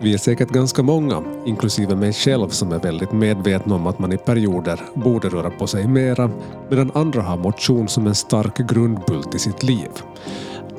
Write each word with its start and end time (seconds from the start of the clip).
Vi 0.00 0.14
är 0.14 0.18
säkert 0.18 0.48
ganska 0.48 0.82
många, 0.82 1.22
inklusive 1.46 1.96
mig 1.96 2.12
själv, 2.12 2.48
som 2.48 2.72
är 2.72 2.78
väldigt 2.78 3.12
medvetna 3.12 3.74
om 3.74 3.86
att 3.86 3.98
man 3.98 4.12
i 4.12 4.16
perioder 4.16 4.80
borde 4.94 5.28
röra 5.28 5.50
på 5.50 5.66
sig 5.66 5.88
mera, 5.88 6.30
medan 6.70 6.90
andra 6.94 7.22
har 7.22 7.36
motion 7.36 7.88
som 7.88 8.06
en 8.06 8.14
stark 8.14 8.56
grundbult 8.58 9.34
i 9.34 9.38
sitt 9.38 9.62
liv. 9.62 9.88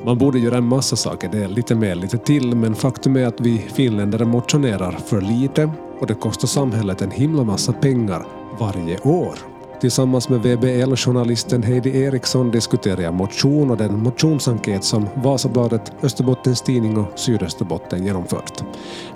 Man 0.04 0.18
borde 0.18 0.38
göra 0.38 0.56
en 0.56 0.64
massa 0.64 0.96
saker, 0.96 1.28
det 1.32 1.38
är 1.38 1.48
lite 1.48 1.74
mer, 1.74 1.94
lite 1.94 2.18
till, 2.18 2.56
men 2.56 2.74
faktum 2.74 3.16
är 3.16 3.26
att 3.26 3.40
vi 3.40 3.58
finländare 3.58 4.24
motionerar 4.24 4.92
för 4.92 5.20
lite 5.20 5.70
och 6.00 6.06
det 6.06 6.14
kostar 6.14 6.48
samhället 6.48 7.02
en 7.02 7.10
himla 7.10 7.44
massa 7.44 7.72
pengar 7.72 8.26
varje 8.58 8.98
år. 8.98 9.49
Tillsammans 9.80 10.28
med 10.28 10.40
VBL-journalisten 10.40 11.62
Heidi 11.62 12.02
Eriksson 12.02 12.50
diskuterar 12.50 13.00
jag 13.00 13.14
motion 13.14 13.70
och 13.70 13.76
den 13.76 14.02
motionsenkät 14.02 14.84
som 14.84 15.08
Vasabladet, 15.14 15.92
Österbottens 16.02 16.62
Tidning 16.62 16.96
och 16.98 17.18
Sydösterbotten 17.18 18.04
genomfört. 18.04 18.64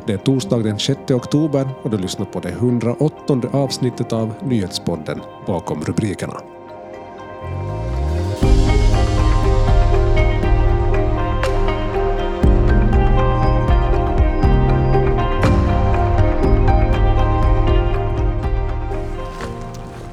Det 0.06 0.12
är 0.12 0.18
torsdag 0.18 0.58
den 0.58 0.78
6 0.78 0.98
oktober 1.10 1.68
och 1.82 1.90
du 1.90 1.98
lyssnar 1.98 2.26
på 2.26 2.40
det 2.40 2.48
108 2.48 3.40
avsnittet 3.52 4.12
av 4.12 4.34
nyhetspodden 4.42 5.20
Bakom 5.46 5.80
rubrikerna. 5.80 6.53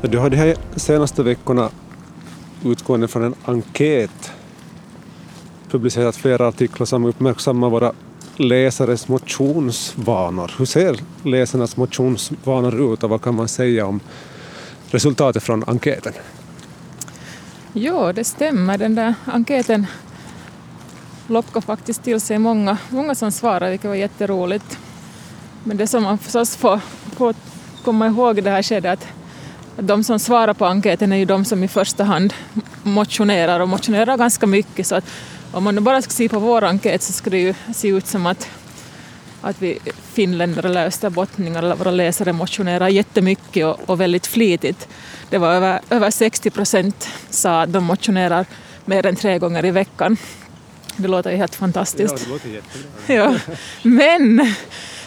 Du 0.02 0.18
har 0.18 0.30
de 0.30 0.38
här 0.38 0.56
senaste 0.76 1.24
veckorna 1.24 1.70
utgående 2.66 3.08
från 3.08 3.24
en 3.24 3.36
enkät 3.46 4.32
publicerat 5.70 6.16
flera 6.16 6.48
artiklar 6.48 6.86
som 6.86 7.06
uppmärksammar 7.06 7.70
våra 7.70 7.94
läsares 8.36 9.08
motionsvanor. 9.08 10.52
Hur 10.58 10.66
ser 10.66 11.00
läsarnas 11.24 11.78
motionsvanor 11.78 12.94
ut 12.94 13.04
och 13.04 13.10
vad 13.10 13.22
kan 13.22 13.36
man 13.36 13.48
säga 13.48 13.86
om 13.86 14.00
resultatet 14.90 15.44
från 15.44 15.64
enkäten? 15.68 16.14
Jo, 17.74 18.12
det 18.12 18.24
stämmer. 18.24 18.78
Den 18.78 18.96
där 18.96 19.14
enkäten 19.26 19.86
lockade 21.28 21.66
faktiskt 21.66 22.04
till 22.04 22.22
sig 22.22 22.40
många, 22.40 22.78
många 22.90 23.16
som 23.16 23.32
svarade, 23.32 23.70
vilket 23.70 23.90
var 23.90 23.96
jätteroligt. 23.96 24.78
Men 25.64 25.78
det 25.78 25.88
som 25.88 26.04
man 26.04 26.18
förstås 26.18 26.56
får, 26.56 26.80
får 27.18 27.36
komma 27.84 28.08
ihåg 28.08 28.38
i 28.38 28.42
det 28.42 28.50
här 28.50 28.64
skedet 28.64 29.00
att 29.00 29.08
de 29.78 30.04
som 30.04 30.20
svarar 30.20 30.54
på 30.54 30.66
enkäten 30.66 31.12
är 31.12 31.18
ju 31.18 31.26
de 31.26 31.46
som 31.46 31.64
i 31.64 31.68
första 31.68 32.04
hand 32.04 32.34
motionerar 32.84 33.60
och 33.60 33.70
motionerar 33.70 34.18
ganska 34.18 34.48
mycket 34.48 34.88
så 34.88 34.96
att 34.96 35.06
om 35.52 35.64
man 35.64 35.84
bara 35.84 36.02
ska 36.02 36.12
se 36.12 36.30
på 36.30 36.40
vår 36.40 36.64
enkät 36.64 37.02
så 37.02 37.14
skulle 37.14 37.38
det 37.38 37.42
ju 37.42 37.54
se 37.74 37.88
ut 37.88 38.08
som 38.08 38.26
att, 38.26 38.50
att 39.42 39.62
vi 39.62 39.80
finländare 40.14 40.68
eller 40.68 40.86
österbottningar 40.86 41.64
eller 41.64 41.76
våra 41.76 41.92
läsare 41.92 42.34
motionerar 42.34 42.88
jättemycket 42.88 43.66
och, 43.66 43.90
och 43.90 44.02
väldigt 44.02 44.28
flitigt. 44.28 44.88
Det 45.30 45.38
var 45.38 45.54
över, 45.54 45.80
över 45.90 46.12
60 46.12 46.50
procent 46.50 47.10
sa 47.30 47.62
att 47.62 47.74
de 47.74 47.84
motionerar 47.84 48.46
mer 48.86 49.06
än 49.06 49.16
tre 49.16 49.40
gånger 49.40 49.66
i 49.66 49.72
veckan. 49.72 50.18
Det 50.98 51.08
låter 51.08 51.32
ju 51.32 51.38
helt 51.38 51.56
fantastiskt. 51.56 52.14
Ja, 52.18 52.26
det 52.26 52.32
låter 52.32 52.50
jättebra. 52.50 52.90
Ja. 53.08 53.56
Men 53.82 54.54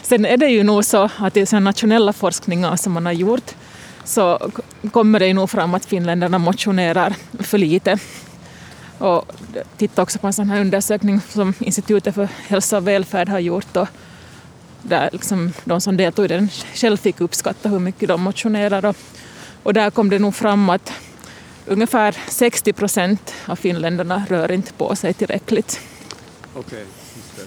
sen 0.01 0.25
är 0.25 0.37
det 0.37 0.47
ju 0.47 0.63
nog 0.63 0.85
så 0.85 1.09
att 1.17 1.37
i 1.37 1.45
nationella 1.59 2.13
forskningar 2.13 2.75
som 2.75 2.93
man 2.93 3.05
har 3.05 3.13
gjort 3.13 3.55
så 4.05 4.51
kommer 4.91 5.19
det 5.19 5.27
ju 5.27 5.33
nog 5.33 5.49
fram 5.49 5.73
att 5.73 5.85
finländarna 5.85 6.37
motionerar 6.37 7.15
för 7.39 7.57
lite. 7.57 7.99
Och 8.97 9.31
titta 9.77 10.01
också 10.01 10.19
på 10.19 10.27
en 10.27 10.33
sån 10.33 10.49
här 10.49 10.61
undersökning 10.61 11.21
som 11.29 11.53
Institutet 11.59 12.15
för 12.15 12.29
hälsa 12.47 12.77
och 12.77 12.87
välfärd 12.87 13.29
har 13.29 13.39
gjort 13.39 13.77
och 13.77 13.87
där 14.81 15.09
liksom 15.11 15.53
de 15.63 15.81
som 15.81 15.97
deltog 15.97 16.25
i 16.25 16.27
den 16.27 16.49
själv 16.73 16.97
fick 16.97 17.21
uppskatta 17.21 17.69
hur 17.69 17.79
mycket 17.79 18.07
de 18.07 18.21
motionerar. 18.21 18.85
Och, 18.85 18.95
och 19.63 19.73
där 19.73 19.89
kom 19.89 20.09
det 20.09 20.19
nog 20.19 20.35
fram 20.35 20.69
att 20.69 20.91
ungefär 21.65 22.15
60 22.29 22.73
procent 22.73 23.33
av 23.45 23.55
finländarna 23.55 24.23
rör 24.29 24.51
inte 24.51 24.73
på 24.73 24.95
sig 24.95 25.13
tillräckligt. 25.13 25.79
Okej, 26.53 26.85
det. 27.35 27.41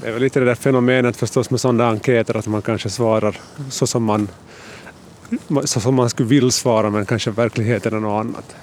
Det 0.00 0.08
är 0.08 0.12
väl 0.12 0.22
lite 0.22 0.40
det 0.40 0.46
där 0.46 0.54
fenomenet 0.54 1.16
förstås 1.16 1.50
med 1.50 1.60
sådana 1.60 1.88
enkäter 1.88 2.36
att 2.36 2.46
man 2.46 2.62
kanske 2.62 2.90
svarar 2.90 3.40
så 3.70 3.86
som 3.86 4.04
man 4.04 4.28
så 5.64 5.80
som 5.80 5.94
man 5.94 6.10
skulle 6.10 6.28
vilja 6.28 6.50
svara 6.50 6.90
men 6.90 7.06
kanske 7.06 7.30
verkligheten 7.30 7.94
är 7.94 8.00
något 8.00 8.20
annat. 8.20 8.56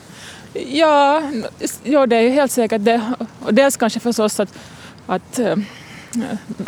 Ja, 0.54 1.24
ja 1.84 2.06
det 2.06 2.16
är 2.16 2.22
ju 2.22 2.30
helt 2.30 2.52
säkert 2.52 2.86
det. 2.86 3.14
Och 3.40 3.54
dels 3.54 3.78
kanske 3.78 4.00
förstås 4.00 4.40
att, 4.40 4.54
att 5.06 5.40
eh, 5.40 5.56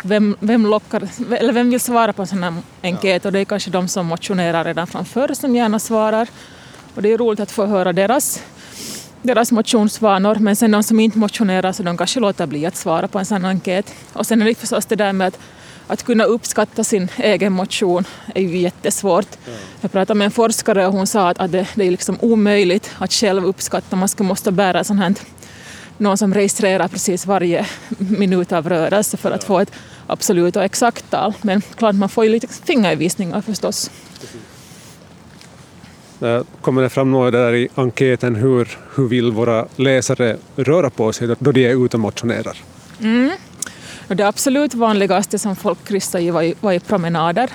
vem, 0.02 0.36
vem, 0.40 0.66
lockar, 0.66 1.08
eller 1.30 1.52
vem 1.52 1.70
vill 1.70 1.80
svara 1.80 2.12
på 2.12 2.22
en 2.22 2.28
sån 2.28 2.42
här 2.42 2.54
enkät 2.82 3.24
och 3.24 3.32
det 3.32 3.38
är 3.38 3.44
kanske 3.44 3.70
de 3.70 3.88
som 3.88 4.06
motionerar 4.06 4.64
redan 4.64 4.86
från 4.86 5.04
förr 5.04 5.34
som 5.34 5.56
gärna 5.56 5.78
svarar. 5.78 6.28
Och 6.94 7.02
det 7.02 7.12
är 7.12 7.18
roligt 7.18 7.40
att 7.40 7.50
få 7.50 7.66
höra 7.66 7.92
deras, 7.92 8.42
deras 9.22 9.52
motionsvanor 9.52 10.34
men 10.34 10.56
sen 10.56 10.70
de 10.70 10.82
som 10.82 11.00
inte 11.00 11.18
motionerar 11.18 11.72
så 11.72 11.82
de 11.82 11.96
kanske 11.96 12.20
låter 12.20 12.46
bli 12.46 12.66
att 12.66 12.76
svara 12.76 13.08
på 13.08 13.18
en 13.18 13.26
sån 13.26 13.44
enkät. 13.44 13.94
Och 14.12 14.26
sen 14.26 14.42
är 14.42 14.46
det 14.46 14.54
förstås 14.54 14.86
det 14.86 14.96
där 14.96 15.12
med 15.12 15.26
att 15.26 15.38
att 15.92 16.02
kunna 16.02 16.24
uppskatta 16.24 16.84
sin 16.84 17.08
egen 17.16 17.52
motion 17.52 18.04
är 18.34 18.42
ju 18.42 18.58
jättesvårt. 18.58 19.26
Ja. 19.44 19.52
Jag 19.80 19.92
pratade 19.92 20.18
med 20.18 20.24
en 20.24 20.30
forskare 20.30 20.86
och 20.86 20.92
hon 20.92 21.06
sa 21.06 21.28
att, 21.28 21.52
det, 21.52 21.68
det, 21.74 21.86
är 21.86 21.90
liksom 21.90 22.16
omöjligt 22.20 22.90
att 22.98 23.12
själv 23.12 23.44
uppskatta. 23.44 23.96
Man 23.96 24.08
ska 24.08 24.24
måste 24.24 24.52
bära 24.52 24.84
sån 24.84 24.98
här, 24.98 25.14
någon 25.98 26.18
som 26.18 26.34
registrerar 26.34 26.88
precis 26.88 27.26
varje 27.26 27.66
minut 27.98 28.52
av 28.52 28.68
rörelse 28.68 29.16
för 29.16 29.30
att 29.30 29.44
få 29.44 29.60
ett 29.60 29.72
absolut 30.06 30.56
och 30.56 30.64
exakt 30.64 31.10
tal. 31.10 31.32
Men 31.42 31.60
klart, 31.60 31.94
man 31.94 32.08
får 32.08 32.24
ju 32.24 32.30
lite 32.30 32.48
fingervisningar 32.48 33.40
förstås. 33.40 33.90
Kommer 36.60 36.82
det 36.82 36.88
fram 36.88 37.10
något 37.10 37.32
där 37.32 37.54
i 37.54 37.68
enkäten 37.74 38.34
hur, 38.34 38.78
hur 38.94 39.08
vill 39.08 39.32
våra 39.32 39.66
läsare 39.76 40.36
röra 40.56 40.90
på 40.90 41.12
sig 41.12 41.28
då 41.28 41.52
de 41.52 41.66
är 41.66 41.84
ute 41.84 41.96
och 41.96 42.00
motionerar? 42.00 42.56
Mm. 43.00 43.30
Och 44.08 44.16
det 44.16 44.26
absolut 44.26 44.74
vanligaste 44.74 45.38
som 45.38 45.56
folk 45.56 45.84
kryssade 45.84 46.24
i 46.24 46.30
var 46.30 46.42
ju, 46.42 46.54
var 46.60 46.72
ju 46.72 46.80
promenader. 46.80 47.50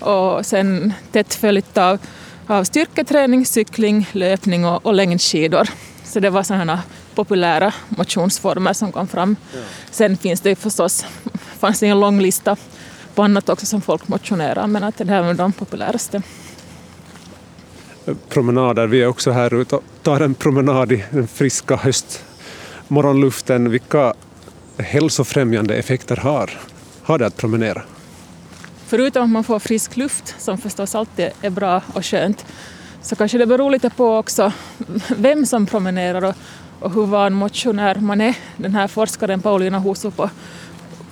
Ja. 0.00 0.06
Och 0.06 0.46
sen 0.46 0.92
tätt 1.12 1.34
följt 1.34 1.78
av, 1.78 1.98
av 2.46 2.64
styrketräning, 2.64 3.46
cykling, 3.46 4.08
löpning 4.12 4.64
och, 4.64 4.86
och 4.86 4.94
längdskidor. 4.94 5.68
Så 6.04 6.20
det 6.20 6.30
var 6.30 6.42
sådana 6.42 6.82
populära 7.14 7.72
motionsformer 7.88 8.72
som 8.72 8.92
kom 8.92 9.08
fram. 9.08 9.36
Ja. 9.52 9.60
Sen 9.90 10.16
finns 10.16 10.40
det 10.40 10.56
förstås 10.56 11.06
fanns 11.64 11.80
det 11.80 11.86
en 11.86 12.00
lång 12.00 12.20
lista 12.20 12.56
på 13.14 13.22
annat 13.22 13.48
också 13.48 13.66
som 13.66 13.80
folk 13.80 14.08
motionerar 14.08 14.66
men 14.66 14.84
att 14.84 14.98
det 14.98 15.08
här 15.08 15.22
var 15.22 15.34
de 15.34 15.52
populäraste. 15.52 16.22
Promenader, 18.28 18.86
vi 18.86 19.02
är 19.02 19.06
också 19.06 19.30
här 19.30 19.54
ute 19.54 19.76
och 19.76 19.84
tar 20.02 20.20
en 20.20 20.34
promenad 20.34 20.92
i 20.92 21.04
den 21.10 21.26
friska 21.26 21.76
höstmorgonluften. 21.76 23.70
Vilka 23.70 24.14
hälsofrämjande 24.78 25.74
effekter 25.74 26.16
har, 26.16 26.50
har 27.02 27.18
det 27.18 27.26
att 27.26 27.36
promenera? 27.36 27.82
Förutom 28.86 29.22
att 29.22 29.30
man 29.30 29.44
får 29.44 29.58
frisk 29.58 29.96
luft, 29.96 30.34
som 30.38 30.58
förstås 30.58 30.94
alltid 30.94 31.30
är 31.40 31.50
bra 31.50 31.82
och 31.94 32.06
skönt, 32.06 32.44
så 33.02 33.16
kanske 33.16 33.38
det 33.38 33.46
beror 33.46 33.70
lite 33.70 33.90
på 33.90 34.16
också 34.16 34.52
vem 35.16 35.46
som 35.46 35.66
promenerar 35.66 36.24
och, 36.24 36.34
och 36.80 36.92
hur 36.92 37.06
van 37.06 37.32
motionär 37.32 37.94
man 37.94 38.20
är. 38.20 38.34
Den 38.56 38.74
här 38.74 38.88
forskaren 38.88 39.40
Paulina 39.40 39.78
Husu 39.78 40.10
på 40.10 40.30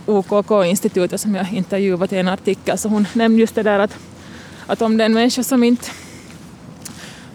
OKK-institutet 0.07 1.21
som 1.21 1.35
jag 1.35 1.53
intervjuat 1.53 2.13
i 2.13 2.17
en 2.17 2.29
artikel, 2.29 2.79
så 2.79 2.89
hon 2.89 3.07
nämnde 3.13 3.41
just 3.41 3.55
det 3.55 3.63
där 3.63 3.79
att, 3.79 3.97
att 4.67 4.83
om 4.83 4.97
det 4.97 5.05
är 5.05 5.07
en 5.07 5.15
människa 5.15 5.43
som 5.43 5.65
inte 5.65 5.91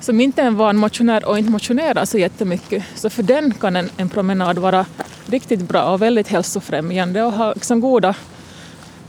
som 0.08 0.22
inte 0.22 0.42
är 0.42 0.46
en 0.46 0.56
van 0.56 0.78
motionär 0.78 1.26
och 1.26 1.38
inte 1.38 1.52
motionerar 1.52 2.06
så 2.06 2.18
jättemycket, 2.18 2.84
så 2.96 3.10
för 3.10 3.24
den 3.24 3.54
kan 3.54 3.76
en, 3.76 3.90
en 3.98 4.10
promenad 4.10 4.58
vara 4.58 4.86
riktigt 5.26 5.62
bra 5.62 5.94
och 5.94 6.02
väldigt 6.02 6.28
hälsofrämjande 6.28 7.24
och 7.24 7.32
ha 7.34 7.54
liksom 7.54 7.82
goda 7.82 8.16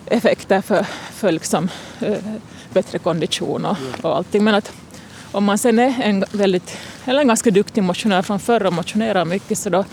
effekter 0.06 0.60
för, 0.60 0.86
för 1.12 1.32
liksom, 1.32 1.68
äh, 2.00 2.16
bättre 2.72 2.98
kondition 2.98 3.64
och, 3.64 3.76
och 4.02 4.16
allting. 4.16 4.44
Men 4.44 4.54
att 4.54 4.72
om 5.32 5.44
man 5.44 5.58
sen 5.58 5.78
är 5.78 5.94
en, 6.02 6.24
väldigt, 6.32 6.78
eller 7.04 7.20
en 7.20 7.28
ganska 7.28 7.50
duktig 7.50 7.82
motionär 7.82 8.22
från 8.22 8.40
förr 8.40 8.66
och 8.66 8.72
motionerar 8.72 9.24
mycket 9.24 9.58
så 9.58 9.70
då 9.70 9.84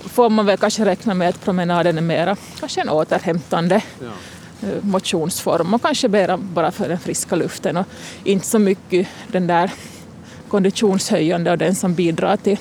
får 0.00 0.30
man 0.30 0.46
väl 0.46 0.58
kanske 0.58 0.84
räkna 0.84 1.14
med 1.14 1.28
att 1.28 1.44
promenaden 1.44 1.98
är 1.98 2.02
mera 2.02 2.36
kanske 2.60 2.80
en 2.80 2.88
återhämtande 2.88 3.82
ja. 4.00 4.06
Eh, 4.68 4.84
motionsform 4.84 5.74
och 5.74 5.82
kanske 5.82 6.08
mera 6.08 6.36
bara 6.36 6.70
för 6.70 6.88
den 6.88 6.98
friska 6.98 7.36
luften 7.36 7.76
och 7.76 7.86
inte 8.24 8.46
så 8.46 8.58
mycket 8.58 9.08
den 9.26 9.46
där 9.46 9.70
konditionshöjande 10.54 11.50
och 11.50 11.58
den 11.58 11.74
som 11.74 11.94
bidrar 11.94 12.36
till 12.36 12.58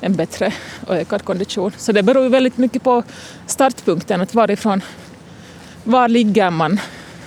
en 0.00 0.14
bättre 0.14 0.52
och 0.86 0.94
ökad 0.96 1.24
kondition. 1.24 1.72
Så 1.76 1.92
det 1.92 2.02
beror 2.02 2.22
ju 2.22 2.28
väldigt 2.28 2.58
mycket 2.58 2.82
på 2.82 3.02
startpunkten, 3.46 4.20
att 4.20 4.34
varifrån, 4.34 4.80
var 5.84 6.08
ligger 6.08 6.50
man 6.50 6.80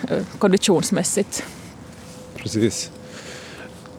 eh, 0.10 0.24
konditionsmässigt. 0.38 1.44
Precis. 2.36 2.92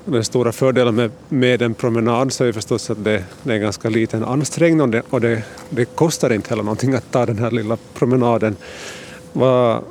Den 0.05 0.25
stora 0.25 0.53
fördelen 0.53 0.95
med, 0.95 1.11
med 1.29 1.63
en 1.63 1.75
promenad 1.75 2.33
så 2.33 2.45
är 2.45 2.53
förstås 2.53 2.91
att 2.91 3.05
det, 3.05 3.25
det 3.43 3.51
är 3.51 3.55
en 3.55 3.61
ganska 3.63 3.89
liten 3.89 4.25
ansträngning 4.25 4.81
och, 4.81 4.89
det, 4.89 5.03
och 5.11 5.21
det, 5.21 5.43
det, 5.71 5.85
kostar 5.85 6.33
inte 6.33 6.51
heller 6.51 6.63
någonting 6.63 6.95
att 6.95 7.11
ta 7.11 7.27
den 7.27 7.39
här 7.39 7.51
lilla 7.51 7.77
promenaden. 7.95 8.57
Vad 9.33 9.83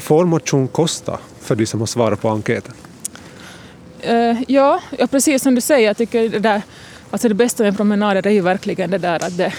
får 0.00 0.24
motion 0.24 0.68
kosta 0.68 1.18
för 1.40 1.54
de 1.56 1.66
som 1.66 1.80
har 1.80 1.86
svarat 1.86 2.20
på 2.20 2.28
enkäten? 2.28 2.74
Uh, 4.08 4.42
ja, 4.48 4.82
ja, 4.98 5.06
precis 5.06 5.42
som 5.42 5.54
du 5.54 5.60
säger, 5.60 5.86
jag 5.86 5.96
tycker 5.96 6.28
det, 6.28 6.38
där, 6.38 6.62
alltså 7.10 7.28
det 7.28 7.34
bästa 7.34 7.62
med 7.62 7.76
promenader 7.76 8.26
är 8.26 8.30
ju 8.30 8.40
verkligen 8.40 8.90
det 8.90 8.98
där 8.98 9.24
att 9.24 9.36
det, 9.36 9.52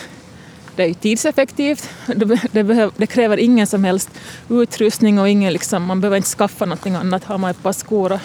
det 0.75 0.83
är 0.83 0.93
tidseffektivt, 0.93 1.89
det, 2.05 2.39
det, 2.51 2.63
behöv, 2.63 2.91
det, 2.97 3.07
kräver 3.07 3.37
ingen 3.37 3.67
som 3.67 3.83
helst 3.83 4.09
utrustning 4.49 5.19
och 5.19 5.29
ingen 5.29 5.53
liksom, 5.53 5.83
man 5.83 6.01
behöver 6.01 6.17
inte 6.17 6.29
skaffa 6.29 6.65
någonting 6.65 6.95
annat. 6.95 7.23
Har 7.23 7.37
man 7.37 7.51
ett 7.51 7.63
par 7.63 7.73
skor 7.73 8.19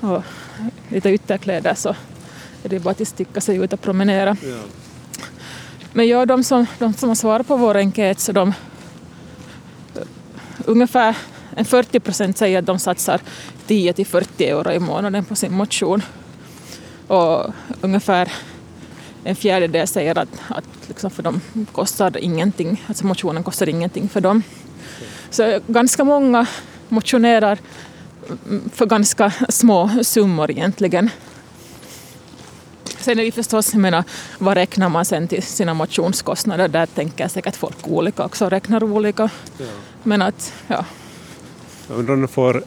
och, 0.00 0.10
och 0.10 0.22
lite 0.88 1.10
ytterkläder 1.10 1.74
så 1.74 1.94
är 2.62 2.68
det 2.68 2.78
bara 2.78 2.90
att 2.90 3.08
sticka 3.08 3.40
sig 3.40 3.56
ut 3.56 3.72
och 3.72 3.80
promenera. 3.80 4.36
Ja. 4.42 4.56
Men 5.92 6.08
ja, 6.08 6.26
de 6.26 6.44
som, 6.44 6.66
de 6.78 6.94
som 6.94 7.08
har 7.08 7.16
svarat 7.16 7.46
på 7.46 7.56
vår 7.56 7.76
enkät 7.76 8.20
så 8.20 8.32
de 8.32 8.52
ungefär 10.64 11.16
en 11.56 11.64
40 11.64 12.00
procent 12.00 12.38
säger 12.38 12.58
att 12.58 12.66
de 12.66 12.78
satsar 12.78 13.20
10 13.66 13.92
till 13.92 14.06
40 14.06 14.44
euro 14.44 14.72
i 14.72 14.78
månaden 14.78 15.24
på 15.24 15.34
sin 15.36 15.52
motion. 15.52 16.02
Och 17.06 17.46
ungefär 17.80 18.32
en 19.24 19.36
fjärdedel 19.36 19.88
säger 19.88 20.18
att, 20.18 20.28
att 20.48 20.64
liksom 20.88 21.10
för 21.10 21.22
dem 21.22 21.40
kostar 21.72 22.18
ingenting, 22.18 22.84
alltså 22.86 23.06
motionen 23.06 23.42
kostar 23.42 23.68
ingenting 23.68 24.08
för 24.08 24.20
dem. 24.20 24.42
Så 25.30 25.60
ganska 25.66 26.04
många 26.04 26.46
motionerar 26.88 27.58
för 28.72 28.86
ganska 28.86 29.32
små 29.48 29.90
summor 30.02 30.50
egentligen. 30.50 31.10
Sen 32.98 33.18
är 33.18 33.24
det 33.24 33.32
förstås, 33.32 33.72
jag 33.72 33.80
menar, 33.80 34.04
vad 34.38 34.54
räknar 34.54 34.88
man 34.88 35.04
sen 35.04 35.28
till 35.28 35.42
sina 35.42 35.74
motionskostnader? 35.74 36.68
Där 36.68 36.86
tänker 36.86 37.28
säkert 37.28 37.56
folk 37.56 37.88
olika 37.88 38.24
också, 38.24 38.48
räknar 38.48 38.84
olika. 38.84 39.30
Ja. 39.58 39.66
Men 40.02 40.22
att, 40.22 40.52
ja. 40.66 40.84
Jag 41.92 41.98
undrar 41.98 42.14
om 42.14 42.20
du 42.20 42.28
får 42.28 42.62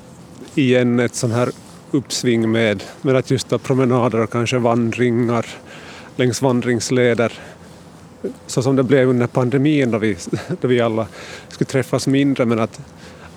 igen 0.55 0.99
ett 0.99 1.15
sånt 1.15 1.33
här 1.33 1.49
uppsving 1.91 2.51
med, 2.51 2.83
med 3.01 3.15
att 3.15 3.31
just 3.31 3.63
promenader 3.63 4.19
och 4.19 4.29
kanske 4.29 4.57
vandringar 4.57 5.45
längs 6.15 6.41
vandringsleder 6.41 7.33
så 8.47 8.61
som 8.61 8.75
det 8.75 8.83
blev 8.83 9.09
under 9.09 9.27
pandemin 9.27 9.91
då 9.91 9.97
vi, 9.97 10.17
då 10.61 10.67
vi 10.67 10.81
alla 10.81 11.07
skulle 11.47 11.65
träffas 11.65 12.07
mindre 12.07 12.45
men 12.45 12.59
att, 12.59 12.79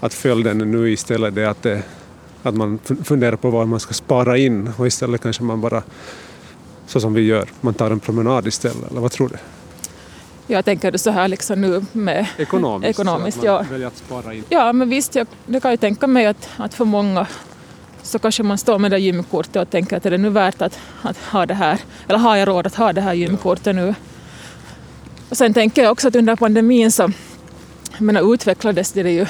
att 0.01 0.15
följden 0.15 0.59
nu 0.59 0.93
istället 0.93 1.37
är 1.37 1.47
att, 1.47 1.63
det, 1.63 1.83
att 2.43 2.55
man 2.55 2.79
funderar 3.05 3.37
på 3.37 3.51
vad 3.51 3.69
man 3.69 3.81
ska 3.81 3.95
spara 3.95 4.39
in 4.39 4.71
och 4.77 4.87
istället 4.87 5.23
kanske 5.23 5.43
man 5.43 5.61
bara 5.61 5.83
så 6.87 7.01
som 7.01 7.15
vi 7.15 7.23
gör, 7.23 7.49
man 7.61 7.75
tar 7.75 7.91
en 7.91 8.01
promenad 8.01 8.47
istället, 8.47 8.91
eller 8.91 9.01
vad 9.01 9.13
tror 9.13 9.29
du? 9.29 9.37
Jag 10.51 10.65
tänker 10.65 10.93
du 10.93 10.99
så 10.99 11.11
här 11.11 11.29
liksom 11.29 11.61
nu 11.61 11.85
med 11.93 12.27
ekonomiskt, 12.39 12.91
ekonomiskt 12.91 13.43
ja. 13.43 13.65
att 13.87 13.97
spara 13.97 14.35
in. 14.35 14.45
Ja, 14.49 14.73
men 14.73 14.89
visst, 14.89 15.15
jag, 15.15 15.27
det 15.47 15.61
kan 15.61 15.71
ju 15.71 15.77
tänka 15.77 16.07
mig 16.07 16.27
att, 16.27 16.49
att 16.57 16.75
för 16.75 16.85
många 16.85 17.27
så 18.03 18.19
kanske 18.19 18.43
man 18.43 18.59
står 18.59 18.79
med 18.79 18.91
det 18.91 18.99
gymkortet 18.99 19.57
och 19.57 19.71
tänker 19.71 19.97
att 19.97 20.07
är 20.07 20.11
det 20.11 20.19
nu 20.19 20.29
värt 20.29 20.63
att, 20.63 20.79
att 21.03 21.17
ha 21.17 21.47
det 21.47 21.55
här, 21.55 21.79
eller 22.09 22.19
har 22.19 22.37
jag 22.37 22.49
råd 22.49 22.67
att 22.67 22.75
ha 22.75 22.93
det 22.93 23.01
här 23.01 23.15
gymkortet 23.15 23.75
nu? 23.77 23.95
Och 25.29 25.37
sen 25.37 25.55
tänker 25.55 25.83
jag 25.83 25.93
också 25.93 26.09
att 26.09 26.17
under 26.17 26.37
pandemin 26.37 26.93
så 26.93 27.11
menar, 27.99 28.35
utvecklades 28.35 28.93
det 28.93 29.11
ju 29.11 29.27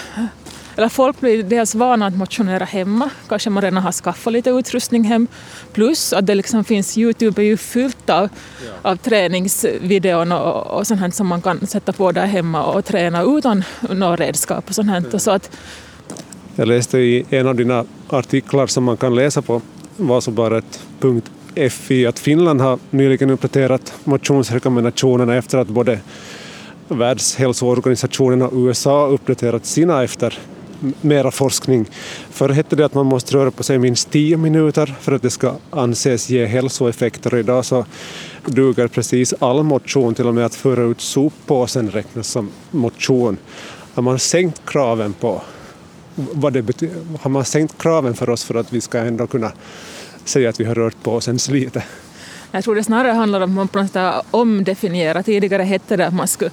eller 0.78 0.88
folk 0.88 1.20
blir 1.20 1.42
dels 1.42 1.74
vana 1.74 2.06
att 2.06 2.16
motionera 2.16 2.64
hemma, 2.64 3.10
kanske 3.28 3.50
man 3.50 3.62
redan 3.62 3.82
har 3.82 3.92
skaffat 3.92 4.32
lite 4.32 4.50
utrustning 4.50 5.04
hem, 5.04 5.26
plus 5.72 6.12
att 6.12 6.26
det 6.26 6.34
liksom 6.34 6.64
finns, 6.64 6.98
Youtube 6.98 7.42
är 7.42 7.46
ju 7.46 7.56
fyllt 7.56 8.10
av, 8.10 8.28
ja. 8.82 8.90
av 8.90 8.96
träningsvideon 8.96 10.32
och, 10.32 10.66
och 10.66 10.86
sånt 10.86 11.00
här 11.00 11.10
som 11.10 11.26
man 11.26 11.42
kan 11.42 11.66
sätta 11.66 11.92
på 11.92 12.12
där 12.12 12.26
hemma 12.26 12.64
och 12.64 12.84
träna 12.84 13.22
utan 13.22 13.64
några 13.90 14.16
redskap 14.16 14.68
och 14.68 14.74
sånt 14.74 14.90
här. 14.90 15.04
Och 15.12 15.22
så 15.22 15.30
att, 15.30 15.50
jag 16.56 16.68
läste 16.68 16.98
i 16.98 17.24
en 17.30 17.46
av 17.46 17.54
dina 17.54 17.84
artiklar 18.08 18.66
som 18.66 18.84
man 18.84 18.96
kan 18.96 19.14
läsa 19.14 19.42
på 19.42 19.62
vasobaret.fi 19.96 22.06
att 22.06 22.18
Finland 22.18 22.60
har 22.60 22.78
nyligen 22.90 23.30
uppdaterat 23.30 23.94
motionsrekommendationerna 24.04 25.34
efter 25.34 25.58
att 25.58 25.68
både 25.68 26.00
Världshälsoorganisationen 26.88 28.42
och 28.42 28.52
USA 28.54 29.06
uppdaterat 29.06 29.66
sina 29.66 30.04
efter 30.04 30.38
mera 31.00 31.30
forskning. 31.30 31.86
Förr 32.30 32.48
hette 32.48 32.76
det 32.76 32.84
att 32.84 32.94
man 32.94 33.06
måste 33.06 33.34
röra 33.34 33.50
på 33.50 33.62
sig 33.62 33.78
minst 33.78 34.10
10 34.10 34.36
minuter 34.36 34.94
för 35.00 35.12
att 35.12 35.22
det 35.22 35.30
ska 35.30 35.54
anses 35.70 36.30
ge 36.30 36.46
hälsoeffekter. 36.46 37.38
Idag 37.38 37.64
så 37.64 37.84
duger 38.46 38.88
precis 38.88 39.34
all 39.38 39.62
motion, 39.62 40.14
till 40.14 40.26
och 40.26 40.34
med 40.34 40.46
att 40.46 40.54
föra 40.54 40.82
ut 40.82 41.00
soppåsen 41.00 41.90
räknas 41.90 42.28
som 42.28 42.50
motion. 42.70 43.36
Har 43.94 44.02
man 44.02 44.18
sänkt 44.18 44.62
kraven 44.66 45.12
på 45.12 45.42
vad 46.14 46.52
det 46.52 46.62
betyder, 46.62 46.96
har 47.20 47.30
man 47.30 47.44
sänkt 47.44 47.82
kraven 47.82 48.14
för 48.14 48.30
oss 48.30 48.44
för 48.44 48.54
att 48.54 48.72
vi 48.72 48.80
ska 48.80 48.98
ändå 48.98 49.26
kunna 49.26 49.52
säga 50.24 50.48
att 50.48 50.60
vi 50.60 50.64
har 50.64 50.74
rört 50.74 51.02
på 51.02 51.12
oss 51.12 51.28
ens 51.28 51.48
lite? 51.48 51.82
Jag 52.50 52.64
tror 52.64 52.74
det 52.74 52.84
snarare 52.84 53.12
handlar 53.12 53.40
om 53.40 53.58
att 53.58 53.74
man 53.74 54.22
omdefiniera. 54.30 55.22
Tidigare 55.22 55.62
hette 55.62 55.96
det 55.96 56.06
att 56.06 56.14
man 56.14 56.28
skulle 56.28 56.50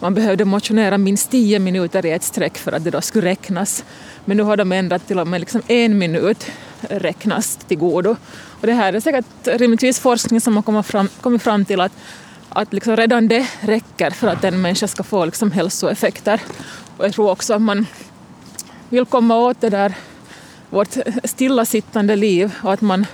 man 0.00 0.14
behövde 0.14 0.44
motionera 0.44 0.98
minst 0.98 1.30
tio 1.30 1.58
minuter 1.58 2.06
i 2.06 2.10
ett 2.10 2.22
streck 2.22 2.58
för 2.58 2.72
att 2.72 2.84
det 2.84 2.90
då 2.90 3.00
skulle 3.00 3.26
räknas. 3.26 3.84
Men 4.24 4.36
nu 4.36 4.42
har 4.42 4.56
de 4.56 4.72
ändrat 4.72 5.06
till 5.06 5.18
och 5.18 5.26
med 5.26 5.40
liksom 5.40 5.62
en 5.66 5.98
minut 5.98 6.46
räknas 6.80 7.56
till 7.56 7.78
godo. 7.78 8.16
Och 8.60 8.66
det 8.66 8.72
här 8.72 8.92
är 8.92 9.00
säkert 9.00 9.26
rimligtvis 9.44 9.98
forskning 9.98 10.40
som 10.40 10.56
har 10.56 10.62
kommit 10.62 10.86
fram, 10.86 11.08
kommit 11.20 11.42
fram 11.42 11.64
till 11.64 11.80
att, 11.80 11.92
att 12.48 12.72
liksom 12.72 12.96
redan 12.96 13.28
det 13.28 13.46
räcker 13.60 14.10
för 14.10 14.28
att 14.28 14.44
en 14.44 14.60
människa 14.60 14.88
ska 14.88 15.02
få 15.02 15.24
liksom 15.24 15.52
hälsoeffekter. 15.52 16.40
Och 16.96 17.04
jag 17.04 17.12
tror 17.12 17.30
också 17.30 17.54
att 17.54 17.62
man 17.62 17.86
vill 18.88 19.06
komma 19.06 19.36
åt 19.36 19.60
det 19.60 19.70
där 19.70 19.94
vårt 20.70 20.96
stillasittande 21.24 22.16
liv 22.16 22.52
och 22.62 22.72
att 22.72 22.80
man 22.80 23.06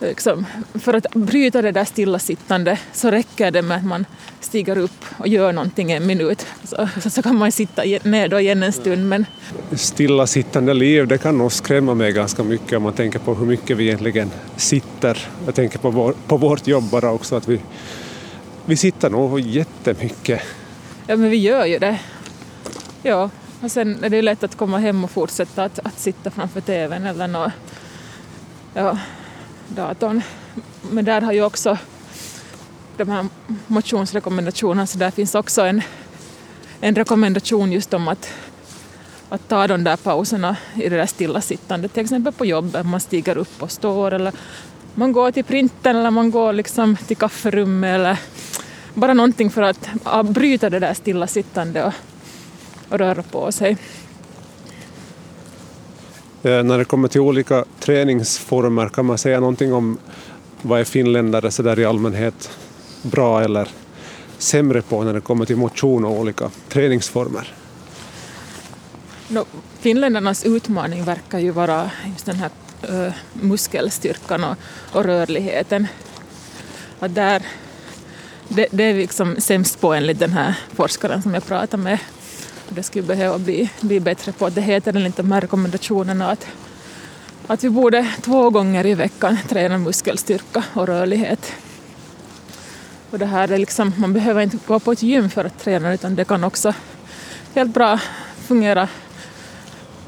liksom, 0.00 0.46
för 0.74 0.94
att 0.94 1.06
bryta 1.14 1.62
det 1.62 1.72
där 1.72 1.84
stillasittande 1.84 2.78
så 2.92 3.10
räcker 3.10 3.50
det 3.50 3.62
med 3.62 3.76
att 3.76 3.84
man 3.84 4.06
stiger 4.40 4.78
upp 4.78 5.04
och 5.18 5.28
gör 5.28 5.52
någonting 5.52 5.92
en 5.92 6.06
minut. 6.06 6.46
Så, 6.64 6.88
så 7.10 7.22
kan 7.22 7.36
man 7.36 7.52
sitta 7.52 7.82
ner 7.82 8.28
då 8.28 8.40
igen 8.40 8.62
en 8.62 8.72
stund. 8.72 9.08
Men... 9.08 9.26
Stillasittande 9.72 10.74
liv, 10.74 11.06
det 11.06 11.18
kan 11.18 11.38
nog 11.38 11.52
skrämma 11.52 11.94
mig 11.94 12.12
ganska 12.12 12.42
mycket 12.42 12.76
om 12.76 12.82
man 12.82 12.92
tänker 12.92 13.18
på 13.18 13.34
hur 13.34 13.46
mycket 13.46 13.76
vi 13.76 13.84
egentligen 13.84 14.30
sitter. 14.56 15.28
Jag 15.46 15.54
tänker 15.54 15.78
på, 15.78 15.90
vår, 15.90 16.14
på 16.26 16.36
vårt 16.36 16.66
jobb 16.66 16.84
bara 16.90 17.10
också, 17.10 17.36
att 17.36 17.48
vi, 17.48 17.60
vi 18.66 18.76
sitter 18.76 19.10
nog 19.10 19.40
jättemycket. 19.40 20.40
Ja, 21.06 21.16
men 21.16 21.30
vi 21.30 21.36
gör 21.36 21.66
ju 21.66 21.78
det. 21.78 21.98
Ja, 23.02 23.30
och 23.60 23.70
sen 23.70 24.04
är 24.04 24.10
det 24.10 24.22
lätt 24.22 24.42
att 24.42 24.56
komma 24.56 24.78
hem 24.78 25.04
och 25.04 25.10
fortsätta 25.10 25.64
att, 25.64 25.78
att 25.78 25.98
sitta 25.98 26.30
framför 26.30 26.60
TVn 26.60 27.06
eller 27.06 27.28
något. 27.28 27.52
Ja, 28.74 28.98
datorn. 29.70 30.22
Men 30.90 31.04
där 31.04 31.20
har 31.20 31.32
ju 31.32 31.44
också 31.44 31.78
de 32.96 33.08
här 33.08 33.26
motionsrekommendationerna 33.66 34.86
så 34.86 34.98
där 34.98 35.10
finns 35.10 35.34
också 35.34 35.62
en, 35.62 35.82
en 36.80 36.94
rekommendation 36.94 37.72
just 37.72 37.94
om 37.94 38.08
att, 38.08 38.32
att 39.28 39.48
ta 39.48 39.66
de 39.66 39.84
där 39.84 39.96
pauserna 39.96 40.56
i 40.74 40.88
det 40.88 40.96
där 40.96 41.06
stillasittandet, 41.06 41.92
till 41.92 42.02
exempel 42.02 42.32
på 42.32 42.46
jobbet, 42.46 42.86
man 42.86 43.00
stiger 43.00 43.38
upp 43.38 43.62
och 43.62 43.70
står 43.70 44.12
eller 44.12 44.32
man 44.94 45.12
går 45.12 45.30
till 45.30 45.44
printen 45.44 45.96
eller 45.96 46.10
man 46.10 46.30
går 46.30 46.52
liksom 46.52 46.96
till 46.96 47.16
kafferummet 47.16 47.94
eller 47.94 48.18
bara 48.94 49.14
någonting 49.14 49.50
för 49.50 49.62
att 49.62 49.90
bryta 50.26 50.70
det 50.70 50.78
där 50.78 50.94
stillasittandet 50.94 51.86
och, 51.86 51.92
och 52.88 52.98
röra 52.98 53.22
på 53.22 53.52
sig. 53.52 53.76
Eh, 56.42 56.62
när 56.62 56.78
det 56.78 56.84
kommer 56.84 57.08
till 57.08 57.20
olika 57.20 57.64
träningsformer, 57.80 58.88
kan 58.88 59.06
man 59.06 59.18
säga 59.18 59.40
någonting 59.40 59.72
om 59.72 59.98
vad 60.62 60.80
är 60.80 60.84
finländare 60.84 61.50
så 61.50 61.62
där 61.62 61.78
i 61.78 61.84
allmänhet 61.84 62.50
bra 63.02 63.42
eller 63.42 63.68
sämre 64.38 64.82
på 64.82 65.02
när 65.02 65.12
det 65.12 65.20
kommer 65.20 65.44
till 65.44 65.56
motion 65.56 66.04
och 66.04 66.18
olika 66.18 66.50
träningsformer? 66.68 67.54
No, 69.28 69.44
finländarnas 69.80 70.44
utmaning 70.44 71.04
verkar 71.04 71.38
ju 71.38 71.50
vara 71.50 71.90
just 72.12 72.26
den 72.26 72.36
här 72.36 72.50
uh, 72.90 73.12
muskelstyrkan 73.32 74.44
och, 74.44 74.56
och, 74.92 75.04
rörligheten. 75.04 75.86
Att 76.98 77.14
där, 77.14 77.42
det, 78.48 78.66
det 78.70 78.84
är 78.84 78.94
liksom 78.94 79.36
sämst 79.38 79.80
på 79.80 79.94
enligt 79.94 80.18
den 80.18 80.32
här 80.32 80.54
forskaren 80.74 81.22
som 81.22 81.34
jag 81.34 81.46
pratade 81.46 81.82
med 81.82 81.98
det 82.74 82.82
skulle 82.82 83.06
behöva 83.06 83.38
bli, 83.38 83.70
bli 83.80 84.00
bättre 84.00 84.32
på. 84.32 84.48
Det 84.48 84.60
heter 84.60 84.96
enligt 84.96 85.16
de 85.16 85.32
här 85.32 85.40
rekommendationerna 85.40 86.30
att, 86.30 86.46
att 87.46 87.64
vi 87.64 87.70
borde 87.70 88.14
två 88.22 88.50
gånger 88.50 88.86
i 88.86 88.94
veckan 88.94 89.38
träna 89.48 89.78
muskelstyrka 89.78 90.64
och 90.74 90.86
rörlighet. 90.86 91.52
Och 93.10 93.18
det 93.18 93.26
här 93.26 93.52
är 93.52 93.58
liksom, 93.58 93.92
man 93.96 94.12
behöver 94.12 94.42
inte 94.42 94.58
gå 94.66 94.80
på 94.80 94.92
ett 94.92 95.02
gym 95.02 95.30
för 95.30 95.44
att 95.44 95.58
träna 95.58 95.94
utan 95.94 96.14
det 96.14 96.24
kan 96.24 96.44
också 96.44 96.74
helt 97.54 97.74
bra 97.74 98.00
fungera. 98.46 98.88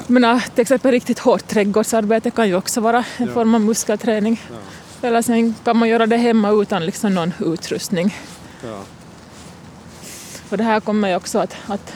Men 0.07 0.41
till 0.55 0.63
exempel 0.63 0.91
riktigt 0.91 1.19
hårt 1.19 1.47
trädgårdsarbete 1.47 2.31
kan 2.31 2.49
ju 2.49 2.55
också 2.55 2.81
vara 2.81 3.05
en 3.17 3.27
ja. 3.27 3.33
form 3.33 3.55
av 3.55 3.61
muskelträning. 3.61 4.43
Ja. 4.51 5.09
Eller 5.09 5.23
sen 5.23 5.55
kan 5.65 5.77
man 5.77 5.89
göra 5.89 6.07
det 6.07 6.17
hemma 6.17 6.51
utan 6.51 6.87
liksom 6.87 7.15
någon 7.15 7.33
utrustning. 7.41 8.17
Ja. 8.65 8.83
Och 10.49 10.57
det 10.57 10.65
här 10.65 10.81
kommer 10.81 11.09
ju 11.09 11.17
också 11.17 11.39
att, 11.39 11.57
att 11.67 11.93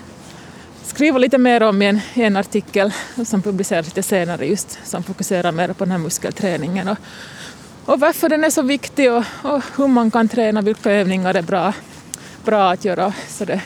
skriva 0.86 1.18
lite 1.18 1.38
mer 1.38 1.62
om 1.62 1.82
i 1.82 1.86
en, 1.86 2.00
i 2.14 2.22
en 2.22 2.36
artikel 2.36 2.92
som 3.24 3.42
publiceras 3.42 3.86
lite 3.86 4.02
senare 4.02 4.46
just 4.46 4.78
som 4.84 5.02
fokuserar 5.02 5.52
mer 5.52 5.72
på 5.72 5.84
den 5.84 5.90
här 5.90 5.98
muskelträningen 5.98 6.88
och, 6.88 6.98
och 7.84 8.00
varför 8.00 8.28
den 8.28 8.44
är 8.44 8.50
så 8.50 8.62
viktig 8.62 9.12
och, 9.12 9.24
och 9.42 9.62
hur 9.76 9.88
man 9.88 10.10
kan 10.10 10.28
träna, 10.28 10.60
vilka 10.60 10.90
övningar 10.90 11.34
är 11.34 11.42
bra, 11.42 11.72
bra 12.44 12.70
att 12.70 12.84
göra. 12.84 13.12
Så 13.28 13.44
det, 13.44 13.60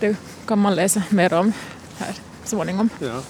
det 0.00 0.16
kan 0.46 0.58
man 0.58 0.74
läsa 0.74 1.02
mer 1.08 1.34
om 1.34 1.52
här 1.98 2.14
småningom. 2.44 2.88
Ja. 2.98 3.22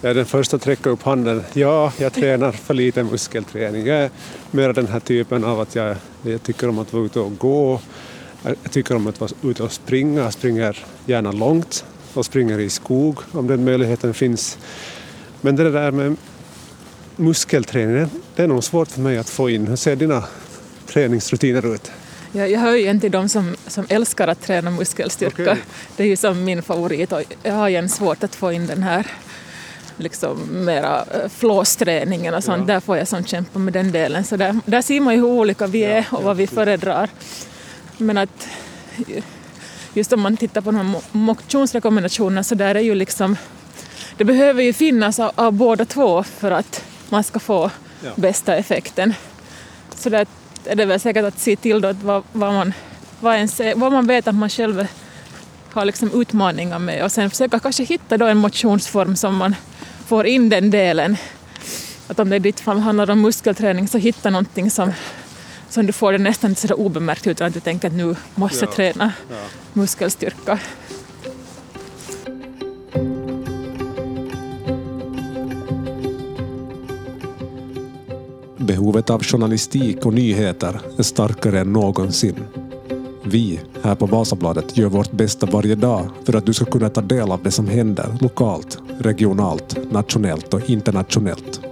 Jag 0.00 0.10
är 0.10 0.14
den 0.14 0.26
första 0.26 0.56
att 0.56 0.66
räcka 0.66 0.90
upp 0.90 1.02
handen. 1.02 1.44
Ja, 1.52 1.92
jag 1.98 2.12
tränar 2.12 2.52
för 2.52 2.74
lite 2.74 3.02
muskelträning. 3.02 3.86
Jag 3.86 3.98
är 3.98 4.10
mer 4.50 4.72
den 4.72 4.86
här 4.86 5.00
typen 5.00 5.44
av 5.44 5.60
att 5.60 5.74
jag, 5.74 5.96
jag 6.22 6.42
tycker 6.42 6.68
om 6.68 6.78
att 6.78 6.92
vara 6.92 7.04
ute 7.04 7.20
och 7.20 7.38
gå. 7.38 7.80
Jag 8.42 8.70
tycker 8.70 8.96
om 8.96 9.06
att 9.06 9.20
vara 9.20 9.30
ute 9.42 9.62
och 9.62 9.72
springa. 9.72 10.20
Jag 10.20 10.32
springer 10.32 10.76
gärna 11.06 11.32
långt 11.32 11.84
och 12.14 12.24
springer 12.24 12.58
i 12.58 12.70
skog 12.70 13.18
om 13.32 13.46
den 13.46 13.64
möjligheten 13.64 14.14
finns. 14.14 14.58
Men 15.40 15.56
det 15.56 15.70
där 15.70 15.90
med 15.90 16.16
muskelträning, 17.16 18.10
det 18.36 18.42
är 18.42 18.46
nog 18.46 18.64
svårt 18.64 18.88
för 18.88 19.00
mig 19.00 19.18
att 19.18 19.28
få 19.28 19.50
in. 19.50 19.66
Hur 19.66 19.76
ser 19.76 19.96
dina 19.96 20.24
träningsrutiner 20.86 21.74
ut? 21.74 21.90
Jag, 22.32 22.50
jag 22.50 22.60
hör 22.60 22.74
ju 22.74 22.86
en 22.86 23.00
till 23.00 23.10
de 23.10 23.28
som, 23.28 23.56
som 23.66 23.86
älskar 23.88 24.28
att 24.28 24.42
träna 24.42 24.70
muskelstyrka. 24.70 25.42
Okay. 25.42 25.56
Det 25.96 26.02
är 26.02 26.06
ju 26.06 26.16
som 26.16 26.44
min 26.44 26.62
favorit 26.62 27.12
och 27.12 27.22
jag 27.42 27.54
har 27.54 27.68
igen 27.68 27.88
svårt 27.88 28.24
att 28.24 28.34
få 28.34 28.52
in 28.52 28.66
den 28.66 28.82
här 28.82 29.06
liksom 29.96 30.64
mera 30.64 31.04
eh, 31.14 31.28
flåsträningen 31.28 32.34
och 32.34 32.44
sånt. 32.44 32.68
Ja. 32.68 32.74
Där 32.74 32.80
får 32.80 32.96
jag 32.96 33.08
som 33.08 33.24
kämpa 33.24 33.58
med 33.58 33.72
den 33.72 33.92
delen. 33.92 34.24
Så 34.24 34.36
där, 34.36 34.60
där 34.64 34.82
ser 34.82 35.00
man 35.00 35.14
ju 35.14 35.20
hur 35.20 35.28
olika 35.28 35.66
vi 35.66 35.84
är 35.84 36.06
och 36.10 36.22
vad 36.22 36.36
vi 36.36 36.46
föredrar. 36.46 37.10
Men 37.98 38.18
att 38.18 38.48
just 39.94 40.12
om 40.12 40.20
man 40.20 40.36
tittar 40.36 40.60
på 40.60 40.70
de 40.70 40.76
här 40.76 41.00
motionsrekommendationerna 41.12 42.44
så 42.44 42.54
där 42.54 42.74
är 42.74 42.80
ju 42.80 42.94
liksom 42.94 43.36
det 44.16 44.24
behöver 44.24 44.62
ju 44.62 44.72
finnas 44.72 45.20
av, 45.20 45.30
av 45.34 45.52
båda 45.52 45.84
två 45.84 46.22
för 46.22 46.50
att 46.50 46.84
man 47.08 47.24
ska 47.24 47.38
få 47.38 47.70
ja. 48.04 48.10
bästa 48.16 48.56
effekten. 48.56 49.14
Så 49.94 50.08
där 50.08 50.26
är 50.64 50.76
det 50.76 50.84
väl 50.84 51.00
säkert 51.00 51.24
att 51.24 51.38
se 51.38 51.56
till 51.56 51.80
då 51.80 51.88
att 51.88 52.02
vad, 52.02 52.22
vad, 52.32 52.52
man, 52.52 52.72
vad, 53.20 53.36
ens, 53.36 53.60
vad 53.76 53.92
man 53.92 54.06
vet 54.06 54.28
att 54.28 54.34
man 54.34 54.48
själv 54.48 54.86
har 55.72 55.84
liksom 55.84 56.20
utmaningar 56.20 56.78
med 56.78 57.04
och 57.04 57.12
sen 57.12 57.30
försöka 57.30 57.58
kanske 57.58 57.84
hitta 57.84 58.16
då 58.16 58.26
en 58.26 58.36
motionsform 58.36 59.16
som 59.16 59.36
man 59.36 59.54
får 60.06 60.26
in 60.26 60.48
den 60.48 60.70
delen. 60.70 61.16
Att 62.08 62.18
om 62.18 62.30
det 62.30 62.36
i 62.36 62.38
ditt 62.38 62.60
fall 62.60 62.78
handlar 62.78 63.10
om 63.10 63.20
muskelträning 63.20 63.88
så 63.88 63.98
hitta 63.98 64.30
någonting 64.30 64.70
som, 64.70 64.92
som 65.70 65.86
du 65.86 65.92
får 65.92 66.12
det 66.12 66.18
nästan 66.18 66.54
sådär 66.54 66.80
obemärkt 66.80 67.26
utan 67.26 67.46
att 67.46 67.54
du 67.54 67.60
tänker 67.60 67.88
att 67.88 67.94
nu 67.94 68.16
måste 68.34 68.64
jag 68.64 68.70
ja. 68.70 68.74
träna 68.74 69.12
ja. 69.30 69.36
muskelstyrka. 69.72 70.58
Behovet 78.56 79.10
av 79.10 79.22
journalistik 79.22 80.06
och 80.06 80.14
nyheter 80.14 80.80
är 80.98 81.02
starkare 81.02 81.60
än 81.60 81.72
någonsin. 81.72 82.44
Vi 83.24 83.60
här 83.82 83.94
på 83.94 84.06
Vasabladet 84.06 84.76
gör 84.76 84.88
vårt 84.88 85.10
bästa 85.10 85.46
varje 85.46 85.74
dag 85.74 86.10
för 86.24 86.36
att 86.36 86.46
du 86.46 86.52
ska 86.52 86.64
kunna 86.64 86.90
ta 86.90 87.00
del 87.00 87.30
av 87.30 87.42
det 87.42 87.50
som 87.50 87.68
händer 87.68 88.18
lokalt, 88.20 88.78
regionalt, 88.98 89.92
nationellt 89.92 90.54
och 90.54 90.70
internationellt. 90.70 91.67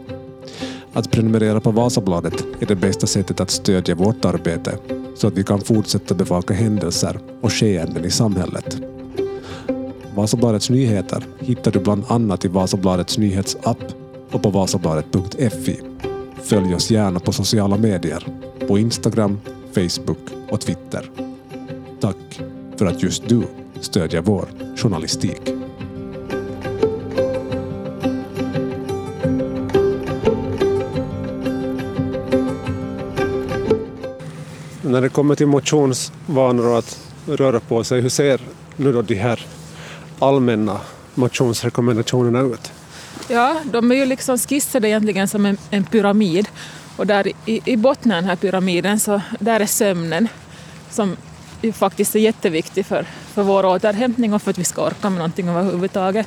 Att 0.97 1.11
prenumerera 1.11 1.61
på 1.61 1.71
Vasabladet 1.71 2.45
är 2.61 2.67
det 2.67 2.75
bästa 2.75 3.07
sättet 3.07 3.41
att 3.41 3.51
stödja 3.51 3.95
vårt 3.95 4.25
arbete 4.25 4.79
så 5.15 5.27
att 5.27 5.39
vi 5.39 5.45
kan 5.45 5.61
fortsätta 5.61 6.15
bevaka 6.15 6.55
händelser 6.55 7.19
och 7.41 7.53
skeenden 7.53 8.05
i 8.05 8.11
samhället. 8.11 8.77
Vasabladets 10.15 10.71
nyheter 10.71 11.27
hittar 11.39 11.71
du 11.71 11.81
bland 11.81 12.05
annat 12.09 12.45
i 12.45 12.49
Vasabladets 12.49 13.19
nyhetsapp 13.19 13.79
och 14.31 14.43
på 14.43 14.51
vasabladet.fi. 14.51 15.81
Följ 16.43 16.75
oss 16.75 16.91
gärna 16.91 17.21
på 17.21 17.33
sociala 17.33 17.77
medier, 17.77 18.27
på 18.69 18.79
Instagram, 18.79 19.41
Facebook 19.75 20.19
och 20.51 20.61
Twitter. 20.61 21.11
Tack 22.01 22.41
för 22.77 22.87
att 22.87 23.03
just 23.03 23.29
du 23.29 23.43
stödjer 23.81 24.21
vår 24.21 24.49
journalistik. 24.77 25.56
När 34.97 35.03
det 35.03 35.09
kommer 35.09 35.35
till 35.35 35.47
motionsvanor 35.47 36.67
och 36.67 36.79
att 36.79 36.99
röra 37.27 37.61
på 37.61 37.85
sig, 37.85 38.01
hur 38.01 38.09
ser 38.09 38.41
nu 38.77 38.93
då 38.93 39.03
de 39.03 39.15
här 39.15 39.47
allmänna 40.19 40.81
motionsrekommendationerna 41.15 42.41
ut? 42.41 42.73
Ja, 43.29 43.61
de 43.65 43.91
är 43.91 43.95
ju 43.95 44.07
liksom 44.07 44.39
skissade 44.39 44.89
egentligen 44.89 45.29
som 45.29 45.47
en, 45.47 45.59
en 45.71 45.85
pyramid 45.85 46.49
och 46.97 47.07
där 47.07 47.33
i, 47.47 47.61
i 47.65 47.77
botten 47.77 48.13
av 48.13 48.17
den 48.17 48.25
här 48.25 48.37
pyramiden 48.37 49.01
så 49.01 49.21
där 49.41 49.61
är 49.61 49.67
sömnen 49.67 50.29
som 50.91 51.17
ju 51.63 51.73
faktiskt 51.73 52.15
är 52.15 52.21
jätteviktig 52.21 52.87
för, 52.87 53.07
för 53.35 53.43
vår 53.43 53.65
återhämtning 53.65 54.35
och 54.35 54.43
för 54.43 54.51
att 54.51 54.59
vi 54.59 54.65
ska 54.65 54.87
orka 54.87 55.11
med 55.11 55.19
någonting 55.19 55.49
överhuvudtaget. 55.49 56.27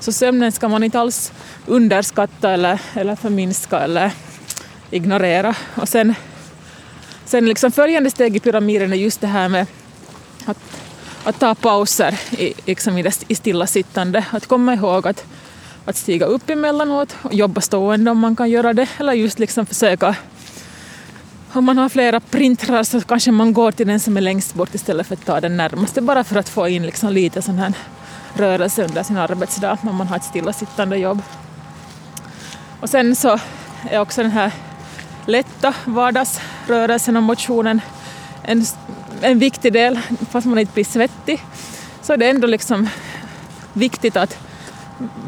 Så 0.00 0.12
sömnen 0.12 0.52
ska 0.52 0.68
man 0.68 0.84
inte 0.84 1.00
alls 1.00 1.32
underskatta 1.66 2.50
eller, 2.50 2.80
eller 2.94 3.16
förminska 3.16 3.78
eller 3.78 4.12
ignorera. 4.90 5.54
Och 5.74 5.88
sen, 5.88 6.14
sen 7.30 7.46
liksom 7.46 7.72
följande 7.72 8.10
steg 8.10 8.36
i 8.36 8.40
pyramiden 8.40 8.92
är 8.92 8.96
just 8.96 9.20
det 9.20 9.26
här 9.26 9.48
med 9.48 9.66
att, 10.44 10.58
att 11.24 11.40
ta 11.40 11.54
pauser 11.54 12.20
i, 12.30 12.54
liksom 12.66 12.98
i, 12.98 13.02
det, 13.02 13.24
i 13.28 13.34
stillasittande. 13.34 14.24
Att 14.30 14.46
komma 14.46 14.74
ihåg 14.74 15.08
att, 15.08 15.24
att 15.84 15.96
stiga 15.96 16.26
upp 16.26 16.50
emellanåt 16.50 17.16
och 17.22 17.34
jobba 17.34 17.60
stående 17.60 18.10
om 18.10 18.18
man 18.18 18.36
kan 18.36 18.50
göra 18.50 18.72
det 18.72 18.88
eller 18.98 19.12
just 19.12 19.38
liksom 19.38 19.66
försöka 19.66 20.16
om 21.52 21.64
man 21.64 21.78
har 21.78 21.88
flera 21.88 22.20
printrar 22.20 22.82
så 22.82 23.00
kanske 23.00 23.30
man 23.30 23.52
går 23.52 23.72
till 23.72 23.86
den 23.86 24.00
som 24.00 24.16
är 24.16 24.20
längst 24.20 24.54
bort 24.54 24.74
istället 24.74 25.06
för 25.06 25.14
att 25.14 25.26
ta 25.26 25.40
den 25.40 25.56
närmaste 25.56 26.00
bara 26.00 26.24
för 26.24 26.36
att 26.36 26.48
få 26.48 26.68
in 26.68 26.86
liksom 26.86 27.12
lite 27.12 27.42
sån 27.42 27.58
här 27.58 27.72
rörelse 28.34 28.84
under 28.84 29.02
sin 29.02 29.16
arbetsdag 29.16 29.78
när 29.82 29.92
man 29.92 30.06
har 30.06 30.16
ett 30.16 30.24
stillasittande 30.24 30.96
jobb. 30.96 31.22
Och 32.80 32.90
sen 32.90 33.16
så 33.16 33.38
är 33.90 34.00
också 34.00 34.22
den 34.22 34.30
här 34.30 34.52
lätta 35.26 35.74
vardagsrörelsen 35.84 37.16
och 37.16 37.22
motionen 37.22 37.80
en, 38.42 38.64
en 39.20 39.38
viktig 39.38 39.72
del, 39.72 40.00
fast 40.30 40.46
man 40.46 40.58
inte 40.58 40.72
blir 40.72 40.84
svettig. 40.84 41.44
Så 42.02 42.16
det 42.16 42.26
är 42.26 42.30
ändå 42.30 42.46
liksom 42.46 42.88
viktigt 43.72 44.16
att 44.16 44.38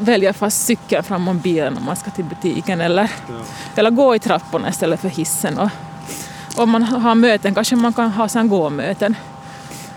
välja 0.01 0.33
fast 0.33 0.67
cykeln 0.67 1.03
framom 1.05 1.39
bilen 1.39 1.77
om 1.77 1.85
man 1.85 1.97
ska 1.97 2.11
till 2.11 2.25
butiken 2.25 2.81
eller, 2.81 3.11
ja. 3.29 3.35
eller 3.77 3.91
gå 3.91 4.15
i 4.15 4.19
trapporna 4.19 4.69
istället 4.69 5.01
för 5.01 5.09
hissen 5.09 5.59
och 5.59 5.71
om 6.57 6.71
man 6.71 6.83
har 6.83 7.15
möten 7.15 7.55
kanske 7.55 7.77
man 7.77 7.93
kan 7.93 8.11
ha 8.11 8.29
sen 8.29 8.49
gåmöten. 8.49 9.17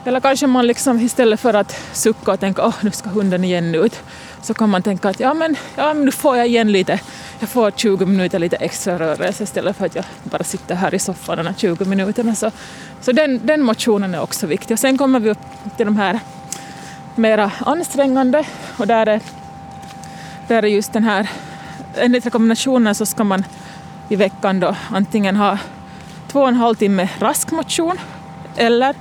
Eller 0.07 0.19
kanske 0.19 0.47
man 0.47 0.67
liksom 0.67 0.99
istället 0.99 1.39
för 1.39 1.53
att 1.53 1.75
sucka 1.93 2.31
och 2.31 2.39
tänka 2.39 2.61
åh 2.61 2.69
oh, 2.69 2.75
nu 2.81 2.91
ska 2.91 3.09
hunden 3.09 3.43
igen 3.43 3.75
ut 3.75 3.99
så 4.41 4.53
kan 4.53 4.69
man 4.69 4.83
tänka 4.83 5.09
att 5.09 5.19
ja 5.19 5.33
men, 5.33 5.55
ja 5.75 5.93
men 5.93 6.05
nu 6.05 6.11
får 6.11 6.37
jag 6.37 6.47
igen 6.47 6.71
lite, 6.71 6.99
jag 7.39 7.49
får 7.49 7.71
20 7.71 8.05
minuter 8.05 8.39
lite 8.39 8.55
extra 8.55 8.99
rörelse 8.99 9.43
istället 9.43 9.77
för 9.77 9.85
att 9.85 9.95
jag 9.95 10.05
bara 10.23 10.43
sitter 10.43 10.75
här 10.75 10.95
i 10.95 10.99
soffan 10.99 11.37
de 11.37 11.45
här 11.45 11.53
20 11.57 11.85
minuterna. 11.85 12.35
Så, 12.35 12.51
så 13.01 13.11
den, 13.11 13.41
den 13.43 13.61
motionen 13.61 14.15
är 14.15 14.21
också 14.21 14.47
viktig. 14.47 14.73
Och 14.73 14.79
sen 14.79 14.97
kommer 14.97 15.19
vi 15.19 15.29
upp 15.29 15.39
till 15.77 15.85
de 15.85 15.97
här 15.97 16.19
mera 17.15 17.51
ansträngande 17.59 18.43
och 18.77 18.87
där 18.87 19.07
är, 19.07 19.21
där 20.47 20.63
är 20.63 20.67
just 20.67 20.93
den 20.93 21.03
här, 21.03 21.29
enligt 21.95 22.25
rekommendationen 22.25 22.95
så 22.95 23.05
ska 23.05 23.23
man 23.23 23.43
i 24.09 24.15
veckan 24.15 24.59
då 24.59 24.75
antingen 24.91 25.35
ha 25.35 25.57
två 26.27 26.41
och 26.41 26.47
en 26.47 26.55
halv 26.55 26.75
timme 26.75 27.09
rask 27.19 27.51
motion 27.51 27.99
eller 28.55 28.95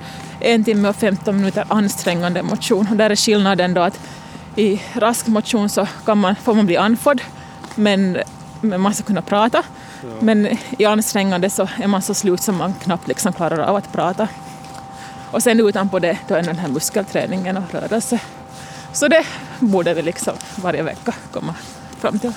en 0.45 0.65
timme 0.65 0.89
och 0.89 0.97
15 0.97 1.37
minuter 1.37 1.65
ansträngande 1.69 2.43
motion. 2.43 2.89
Och 2.91 2.97
där 2.97 3.11
är 3.11 3.17
skillnaden 3.17 3.75
då 3.75 3.81
att 3.81 4.01
i 4.57 4.83
rask 4.95 5.27
motion 5.27 5.69
så 5.69 5.87
kan 6.05 6.19
man, 6.19 6.37
får 6.37 6.55
man 6.55 6.67
bli 6.67 6.77
andfådd 6.77 7.21
men, 7.75 8.19
men 8.61 8.81
man 8.81 8.95
ska 8.95 9.05
kunna 9.05 9.23
prata. 9.23 9.63
Ja. 10.03 10.09
Men 10.21 10.49
i 10.79 10.85
ansträngande 10.85 11.51
så 11.51 11.69
är 11.83 11.87
man 11.87 12.03
så 12.03 12.15
slut 12.15 12.43
som 12.43 12.57
man 12.57 12.75
knappt 12.75 13.09
liksom 13.09 13.33
klarar 13.33 13.59
av 13.59 13.77
att 13.77 13.93
prata. 13.93 14.29
Och 15.31 15.43
sen 15.43 15.61
utanpå 15.61 15.99
det 15.99 16.19
då 16.29 16.35
är 16.35 16.43
den 16.43 16.59
här 16.59 16.69
muskelträningen 16.69 17.57
och 17.57 17.75
rörelse. 17.75 18.21
Så 18.93 19.09
det 19.09 19.25
borde 19.61 19.95
vi 19.95 20.03
liksom 20.03 20.33
varje 20.57 20.83
vecka 20.83 21.15
komma 21.33 21.55
fram 22.01 22.19
till. 22.19 22.33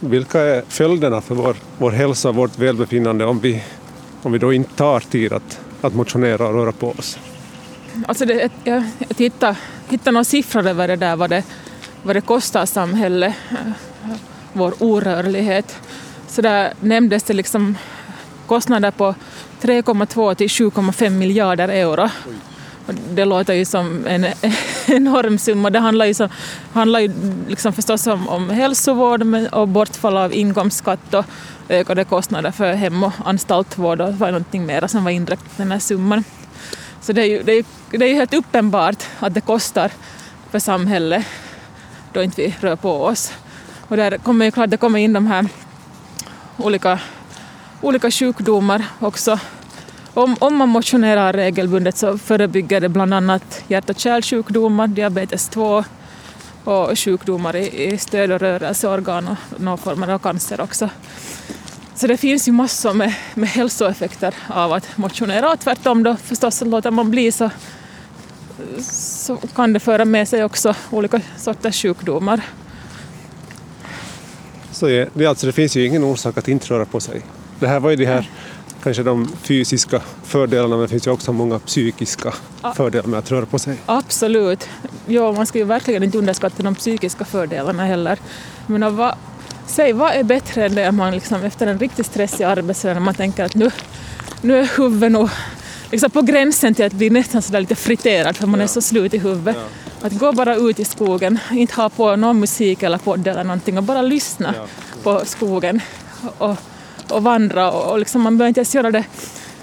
Vilka 0.00 0.40
är 0.40 0.62
följderna 0.68 1.20
för 1.20 1.34
vår, 1.34 1.56
vår 1.78 1.90
hälsa 1.90 2.28
och 2.28 2.34
vårt 2.34 2.58
välbefinnande 2.58 3.24
om 3.24 3.40
vi, 3.40 3.64
om 4.22 4.32
vi 4.32 4.38
då 4.38 4.52
inte 4.52 4.74
tar 4.74 5.00
tid 5.00 5.32
att, 5.32 5.60
att 5.80 5.94
motionera 5.94 6.48
och 6.48 6.54
röra 6.54 6.72
på 6.72 6.90
oss? 6.90 7.18
Alltså 8.06 8.24
det, 8.24 8.50
jag 8.64 8.84
hittade, 9.16 9.56
hittade 9.88 10.10
några 10.10 10.24
siffror 10.24 10.66
över 10.66 10.88
det 10.88 10.96
där, 10.96 11.16
vad 11.16 11.30
det, 11.30 11.42
vad 12.02 12.16
det 12.16 12.20
kostar 12.20 12.66
samhället, 12.66 13.34
vår 14.52 14.74
orörlighet. 14.78 15.76
Så 16.28 16.42
där 16.42 16.72
nämndes 16.80 17.22
det 17.22 17.34
liksom 17.34 17.76
kostnader 18.46 18.90
på 18.90 19.14
3,2 19.62 20.34
till 20.34 20.48
7,5 20.48 21.10
miljarder 21.10 21.68
euro 21.68 22.08
det 23.10 23.24
låter 23.24 23.54
ju 23.54 23.64
som 23.64 24.06
en 24.06 24.26
enorm 24.86 25.38
summa. 25.38 25.70
Det 25.70 25.78
handlar 25.78 26.06
ju, 26.06 26.14
som, 26.14 26.28
handlar 26.72 27.00
ju 27.00 27.12
liksom 27.48 27.72
förstås 27.72 28.06
om, 28.06 28.28
om 28.28 28.50
hälsovård 28.50 29.22
och 29.52 29.68
bortfall 29.68 30.16
av 30.16 30.34
inkomstskatt 30.34 31.14
och 31.14 31.24
ökade 31.68 32.04
kostnader 32.04 32.50
för 32.50 32.72
hem 32.72 33.02
och 33.02 33.12
anstaltvård 33.24 34.00
och 34.00 34.14
var 34.14 34.26
någonting 34.26 34.66
mer 34.66 34.86
som 34.86 35.04
var 35.04 35.10
inräknat 35.10 35.52
i 35.52 35.62
den 35.62 35.72
här 35.72 35.78
summan. 35.78 36.24
Så 37.00 37.12
det 37.12 37.22
är, 37.22 37.26
ju, 37.26 37.42
det, 37.42 37.52
är, 37.52 37.64
det 37.90 38.04
är 38.04 38.08
ju 38.08 38.14
helt 38.14 38.34
uppenbart 38.34 39.04
att 39.20 39.34
det 39.34 39.40
kostar 39.40 39.90
för 40.50 40.58
samhället 40.58 41.26
då 42.12 42.22
inte 42.22 42.42
vi 42.42 42.54
rör 42.60 42.76
på 42.76 43.04
oss. 43.04 43.32
Och 43.88 43.96
där 43.96 44.18
kommer 44.18 44.44
ju 44.44 44.50
klart 44.50 44.70
det 44.70 44.76
kommer 44.76 44.98
in 44.98 45.12
de 45.12 45.26
här 45.26 45.48
olika, 46.56 46.98
olika 47.80 48.10
sjukdomar 48.10 48.84
också. 48.98 49.38
Om, 50.18 50.36
om 50.38 50.56
man 50.56 50.68
motionerar 50.68 51.32
regelbundet 51.32 51.96
så 51.96 52.18
förebygger 52.18 52.80
det 52.80 52.88
bland 52.88 53.14
annat 53.14 53.64
hjärt 53.68 53.90
och 53.90 53.98
kärlsjukdomar, 53.98 54.86
diabetes 54.86 55.48
2 55.48 55.84
och 56.64 56.98
sjukdomar 56.98 57.56
i, 57.56 57.84
i 57.84 57.98
stöd 57.98 58.32
och 58.32 58.40
rörelseorgan 58.40 59.28
och 59.28 59.60
några 59.60 59.76
former 59.76 60.08
av 60.08 60.18
cancer 60.18 60.60
också. 60.60 60.90
Så 61.94 62.06
det 62.06 62.16
finns 62.16 62.48
ju 62.48 62.52
massor 62.52 62.94
med, 62.94 63.14
med 63.34 63.48
hälsoeffekter 63.48 64.34
av 64.48 64.72
att 64.72 64.96
motionera 64.96 65.52
och 65.52 65.60
tvärtom 65.60 66.02
då 66.02 66.16
förstås 66.16 66.60
låter 66.60 66.90
man 66.90 67.10
bli 67.10 67.32
så, 67.32 67.50
så 68.80 69.36
kan 69.36 69.72
det 69.72 69.80
föra 69.80 70.04
med 70.04 70.28
sig 70.28 70.44
också 70.44 70.74
olika 70.90 71.20
sorters 71.36 71.82
sjukdomar. 71.82 72.40
Så 74.72 74.86
det, 74.86 75.26
alltså, 75.26 75.46
det 75.46 75.52
finns 75.52 75.76
ju 75.76 75.86
ingen 75.86 76.04
orsak 76.04 76.38
att 76.38 76.48
inte 76.48 76.66
röra 76.66 76.84
på 76.84 77.00
sig. 77.00 77.22
Det 77.60 77.68
här 77.68 77.80
var 77.80 77.90
ju 77.90 77.96
de 77.96 78.06
här 78.06 78.30
kanske 78.82 79.02
de 79.02 79.28
fysiska 79.42 80.02
fördelarna 80.24 80.76
men 80.76 80.82
det 80.82 80.88
finns 80.88 81.06
ju 81.06 81.10
också 81.10 81.32
många 81.32 81.58
psykiska 81.58 82.34
ja. 82.62 82.74
fördelar 82.74 83.06
med 83.06 83.18
att 83.18 83.30
röra 83.30 83.46
på 83.46 83.58
sig. 83.58 83.78
Absolut. 83.86 84.68
Ja, 85.06 85.32
man 85.32 85.46
ska 85.46 85.58
ju 85.58 85.64
verkligen 85.64 86.02
inte 86.02 86.18
underskatta 86.18 86.62
de 86.62 86.74
psykiska 86.74 87.24
fördelarna 87.24 87.84
heller. 87.84 88.18
Men 88.66 88.96
vad, 88.96 89.14
säg, 89.66 89.92
vad 89.92 90.12
är 90.12 90.22
bättre 90.22 90.66
än 90.66 90.74
det 90.74 90.88
att 90.88 90.94
man 90.94 91.14
liksom 91.14 91.42
efter 91.42 91.66
en 91.66 91.78
riktigt 91.78 92.06
stressig 92.06 92.44
arbetsdag 92.44 92.94
när 92.94 93.00
man 93.00 93.14
tänker 93.14 93.44
att 93.44 93.54
nu, 93.54 93.70
nu 94.42 94.58
är 94.58 94.70
huvudet 94.76 95.12
nog 95.12 95.30
liksom 95.90 96.10
på 96.10 96.22
gränsen 96.22 96.74
till 96.74 96.84
att 96.84 96.92
bli 96.92 97.10
nästan 97.10 97.42
sådär 97.42 97.60
lite 97.60 97.74
friterad 97.74 98.36
för 98.36 98.46
man 98.46 98.60
är 98.60 98.66
så 98.66 98.80
slut 98.80 99.14
i 99.14 99.18
huvudet. 99.18 99.56
Ja. 99.56 100.06
Att 100.06 100.18
gå 100.18 100.32
bara 100.32 100.56
ut 100.56 100.80
i 100.80 100.84
skogen, 100.84 101.38
inte 101.50 101.74
ha 101.74 101.88
på 101.88 102.16
någon 102.16 102.40
musik 102.40 102.82
eller 102.82 102.98
podd 102.98 103.26
eller 103.26 103.44
någonting 103.44 103.78
och 103.78 103.84
bara 103.84 104.02
lyssna 104.02 104.54
ja. 104.56 104.66
på 105.02 105.24
skogen 105.24 105.80
och, 106.38 106.56
och 107.10 107.22
vandra 107.22 107.70
och, 107.70 107.92
och 107.92 107.98
liksom 107.98 108.22
man 108.22 108.38
behöver 108.38 108.48
inte 108.48 108.60
ens 108.60 108.74
göra 108.74 108.90
det 108.90 109.04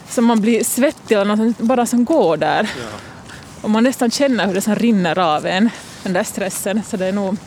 så 0.10 0.22
man 0.22 0.42
blir 0.42 0.64
svettig 0.64 1.16
eller 1.16 1.36
något, 1.36 1.58
bara 1.58 1.86
som 1.86 2.06
går 2.06 2.38
där. 2.38 2.70
Ja. 2.78 2.98
Och 3.62 3.70
man 3.70 3.84
nästan 3.84 4.12
känner 4.12 4.48
hur 4.48 4.54
det 4.54 4.62
som 4.62 4.76
rinner 4.76 5.20
av 5.20 5.46
en, 5.46 5.70
den 6.04 6.14
där 6.14 6.24
stressen. 6.24 6.82
Så 6.84 6.98
det 6.98 7.06
är 7.06 7.12
nog 7.12 7.38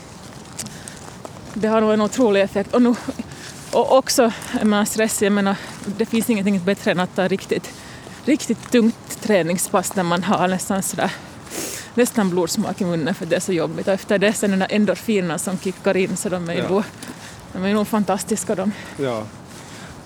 det 1.54 1.68
har 1.68 1.80
nog 1.80 1.92
en 1.92 2.00
otrolig 2.00 2.40
effekt. 2.40 2.74
Och, 2.74 2.82
nu, 2.82 2.94
och 3.72 3.96
också, 3.98 4.32
menar 4.62 4.84
stress, 4.84 5.22
jag 5.22 5.32
menar, 5.32 5.56
det 5.84 6.06
finns 6.06 6.30
ingenting 6.30 6.64
bättre 6.64 6.90
än 6.90 7.00
att 7.00 7.16
ta 7.16 7.28
riktigt, 7.28 7.70
riktigt 8.24 8.70
tungt 8.70 9.22
träningspass 9.22 9.96
när 9.96 10.02
man 10.02 10.22
har 10.22 10.48
nästan 10.48 10.82
sådär 10.82 11.12
nästan 11.94 12.30
blodsmak 12.30 12.80
i 12.80 12.84
munnen 12.84 13.14
för 13.14 13.26
det 13.26 13.36
är 13.36 13.40
så 13.40 13.52
jobbigt. 13.52 13.88
Och 13.88 13.94
efter 13.94 14.18
det 14.18 14.32
sen 14.32 14.50
den 14.50 14.58
där 14.58 14.72
endorfinerna 14.72 15.38
som 15.38 15.58
kickar 15.58 15.96
in 15.96 16.16
så 16.16 16.28
de 16.28 16.48
är 16.48 16.54
ju 16.54 16.62
ja. 16.70 16.82
de 17.52 17.64
är 17.64 17.74
nog 17.74 17.88
fantastiska 17.88 18.54
de. 18.54 18.72
Ja. 18.96 19.22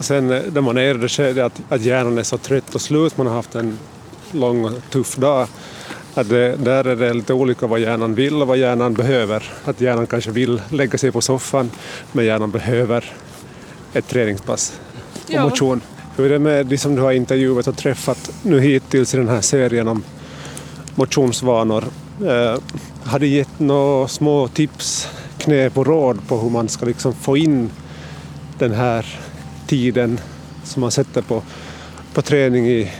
Sen 0.00 0.26
när 0.26 0.56
eh, 0.56 0.62
man 0.62 0.78
är 0.78 0.94
i 0.94 0.98
det 0.98 1.08
skedet 1.08 1.44
att, 1.44 1.60
att 1.68 1.82
hjärnan 1.82 2.18
är 2.18 2.22
så 2.22 2.38
trött 2.38 2.74
och 2.74 2.80
slut, 2.80 3.16
man 3.16 3.26
har 3.26 3.34
haft 3.34 3.54
en 3.54 3.78
lång 4.32 4.64
och 4.64 4.72
tuff 4.90 5.16
dag, 5.16 5.48
att 6.14 6.28
det, 6.28 6.56
där 6.56 6.84
är 6.84 6.96
det 6.96 7.14
lite 7.14 7.34
olika 7.34 7.66
vad 7.66 7.80
hjärnan 7.80 8.14
vill 8.14 8.42
och 8.42 8.48
vad 8.48 8.58
hjärnan 8.58 8.94
behöver. 8.94 9.52
Att 9.64 9.80
hjärnan 9.80 10.06
kanske 10.06 10.30
vill 10.30 10.62
lägga 10.70 10.98
sig 10.98 11.12
på 11.12 11.20
soffan 11.20 11.70
men 12.12 12.24
hjärnan 12.24 12.50
behöver 12.50 13.12
ett 13.92 14.08
träningspass 14.08 14.80
och 15.24 15.30
ja. 15.30 15.44
motion. 15.44 15.80
Hur 16.16 16.24
är 16.26 16.30
det 16.30 16.38
med 16.38 16.66
de 16.66 16.78
som 16.78 16.94
du 16.94 17.02
har 17.02 17.12
intervjuat 17.12 17.66
och 17.66 17.76
träffat 17.76 18.30
nu 18.42 18.60
hittills 18.60 19.14
i 19.14 19.16
den 19.16 19.28
här 19.28 19.40
serien 19.40 19.88
om 19.88 20.02
motionsvanor? 20.94 21.84
Eh, 22.20 22.58
har 23.04 23.18
du 23.18 23.26
gett 23.26 23.58
några 23.58 24.08
små 24.08 24.48
tips, 24.48 25.08
knep 25.38 25.78
och 25.78 25.86
råd 25.86 26.28
på 26.28 26.38
hur 26.38 26.50
man 26.50 26.68
ska 26.68 26.86
liksom 26.86 27.14
få 27.14 27.36
in 27.36 27.70
den 28.58 28.72
här 28.72 29.20
tiden 29.72 30.20
som 30.64 30.80
man 30.80 30.90
sätter 30.90 31.22
på, 31.22 31.42
på 32.14 32.22
träning 32.22 32.66
i, 32.68 32.92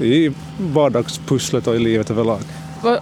i 0.00 0.32
vardagspusslet 0.58 1.66
och 1.66 1.76
i 1.76 1.78
livet 1.78 2.10
överlag. 2.10 2.40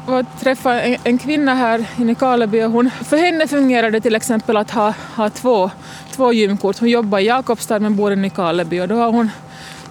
Jag 0.06 0.26
träffade 0.40 0.80
en, 0.80 0.96
en, 1.04 1.18
kvinna 1.18 1.54
här 1.54 1.85
i 1.98 2.04
Nykarleby 2.04 2.62
och 2.62 2.70
hon, 2.70 2.90
för 2.90 3.16
henne 3.16 3.48
fungerar 3.48 3.90
det 3.90 4.00
till 4.00 4.14
exempel 4.14 4.56
att 4.56 4.70
ha, 4.70 4.94
ha 5.16 5.30
två, 5.30 5.70
två 6.12 6.33
gymkort. 6.33 6.78
Hon 6.78 6.88
jobbar 6.88 7.18
i 7.18 7.26
Jakobstad 7.26 7.78
men 7.78 7.96
bor 7.96 8.12
i 8.12 8.16
Nykarleby 8.16 8.80
och 8.80 8.88
då 8.88 8.94
har 8.94 9.12
hon 9.12 9.30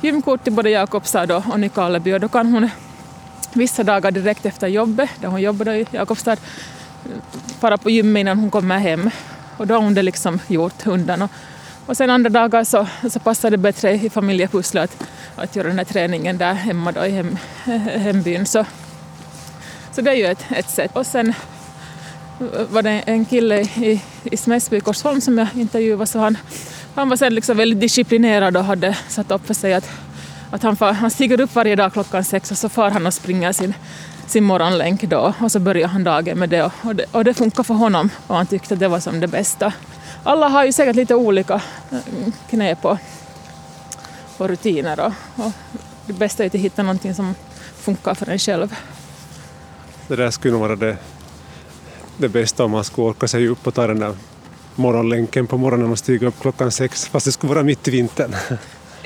gymkort 0.01 0.43
till 0.43 0.53
både 0.53 0.69
Jakobstad 0.69 1.37
och, 1.37 1.43
och 1.51 1.59
Nykarleby 1.59 2.13
och 2.13 2.19
då 2.19 2.27
kan 2.27 2.53
hon 2.53 2.69
vissa 3.53 3.83
dagar 3.83 4.11
direkt 4.11 4.45
efter 4.45 4.67
jobbet, 4.67 5.09
där 5.21 5.27
hon 5.27 5.41
jobbade 5.41 5.77
i 5.77 5.87
Jakobstad, 5.91 6.31
eh, 6.31 6.39
fara 7.59 7.77
på 7.77 7.89
gymmet 7.89 8.19
innan 8.19 8.39
hon 8.39 8.51
kommer 8.51 8.79
hem. 8.79 9.09
Och 9.57 9.67
då 9.67 9.73
har 9.73 9.81
hon 9.81 9.93
det 9.93 10.01
liksom 10.01 10.39
gjort 10.47 10.87
undan. 10.87 11.29
Och, 11.89 11.97
sen 11.97 12.09
andra 12.09 12.29
dagar 12.29 12.63
så, 12.63 12.87
så 13.09 13.19
passar 13.19 13.51
det 13.51 13.57
bättre 13.57 13.91
i 13.91 14.09
familjepusslet 14.09 14.91
att, 15.35 15.43
att 15.43 15.55
göra 15.55 15.67
den 15.67 15.77
här 15.77 15.85
träningen 15.85 16.37
där 16.37 16.53
hemma 16.53 16.91
då 16.91 17.05
i 17.05 17.09
hem, 17.09 17.37
hembyn. 17.85 18.45
Så, 18.45 18.65
så 19.91 20.01
det 20.01 20.11
är 20.11 20.15
ju 20.15 20.25
ett, 20.25 20.45
ett 20.49 20.69
sätt. 20.69 20.91
Och 20.93 21.05
sen 21.05 21.33
var 22.69 22.81
det 22.81 22.89
en 22.89 23.25
kille 23.25 23.61
i, 23.61 24.01
i 24.23 24.37
Smedsby, 24.37 24.79
Korsholm, 24.79 25.21
som 25.21 25.37
jag 25.37 25.47
intervjuade, 25.55 26.05
så 26.05 26.19
han, 26.19 26.37
han 26.95 27.09
var 27.09 27.17
sen 27.17 27.35
liksom 27.35 27.57
väldigt 27.57 27.79
disciplinerad 27.79 28.57
och 28.57 28.63
hade 28.63 28.97
satt 29.07 29.31
upp 29.31 29.47
för 29.47 29.53
sig 29.53 29.73
att, 29.73 29.89
att 30.51 30.63
han, 30.63 30.75
far, 30.75 30.93
han 30.93 31.11
stiger 31.11 31.41
upp 31.41 31.55
varje 31.55 31.75
dag 31.75 31.93
klockan 31.93 32.23
sex 32.23 32.51
och 32.51 32.57
så 32.57 32.69
far 32.69 32.91
han 32.91 33.07
och 33.07 33.13
springer 33.13 33.51
sin, 33.51 33.73
sin 34.27 34.43
morgonlänk 34.43 35.01
då 35.01 35.33
och 35.39 35.51
så 35.51 35.59
börjar 35.59 35.87
han 35.87 36.03
dagen 36.03 36.39
med 36.39 36.49
det 36.49 36.63
och, 36.63 36.73
och 36.83 36.95
det 36.95 37.05
och 37.11 37.23
det 37.23 37.33
funkar 37.33 37.63
för 37.63 37.73
honom 37.73 38.09
och 38.27 38.35
han 38.35 38.47
tyckte 38.47 38.73
att 38.73 38.79
det 38.79 38.87
var 38.87 38.99
som 38.99 39.19
det 39.19 39.27
bästa. 39.27 39.73
Alla 40.23 40.47
har 40.47 40.65
ju 40.65 40.71
säkert 40.71 40.95
lite 40.95 41.15
olika 41.15 41.61
knep 42.49 42.85
och, 42.85 42.97
och 44.37 44.47
rutiner 44.47 44.99
och, 44.99 45.13
och 45.45 45.51
det 46.05 46.13
bästa 46.13 46.43
är 46.43 46.47
att 46.47 46.55
hitta 46.55 46.83
någonting 46.83 47.13
som 47.15 47.35
funkar 47.75 48.13
för 48.13 48.29
en 48.29 48.39
själv. 48.39 48.75
Det 50.07 50.15
där 50.15 50.31
skulle 50.31 50.51
nog 50.51 50.61
vara 50.61 50.75
det, 50.75 50.97
det 52.17 52.29
bästa 52.29 52.63
om 52.63 52.71
man 52.71 52.83
skulle 52.83 53.07
orka 53.07 53.27
sig 53.27 53.47
upp 53.47 53.67
och 53.67 53.73
ta 53.73 53.87
den 53.87 53.99
där 53.99 54.15
morgonlänken 54.75 55.47
på 55.47 55.57
morgonen 55.57 55.91
och 55.91 55.97
stiga 55.97 56.27
upp 56.27 56.41
klockan 56.41 56.71
sex 56.71 57.07
fast 57.07 57.25
det 57.25 57.31
skulle 57.31 57.53
vara 57.53 57.63
mitt 57.63 57.87
i 57.87 57.91
vintern. 57.91 58.35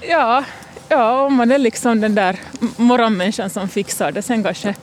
Ja, 0.09 0.43
ja 0.89 1.25
om 1.25 1.33
man 1.33 1.51
är 1.51 1.57
liksom 1.57 2.01
den 2.01 2.15
där 2.15 2.39
morgonmänniskan 2.77 3.49
som 3.49 3.69
fixar 3.69 4.11
det. 4.11 4.21
Sen 4.21 4.43
kanske 4.43 4.75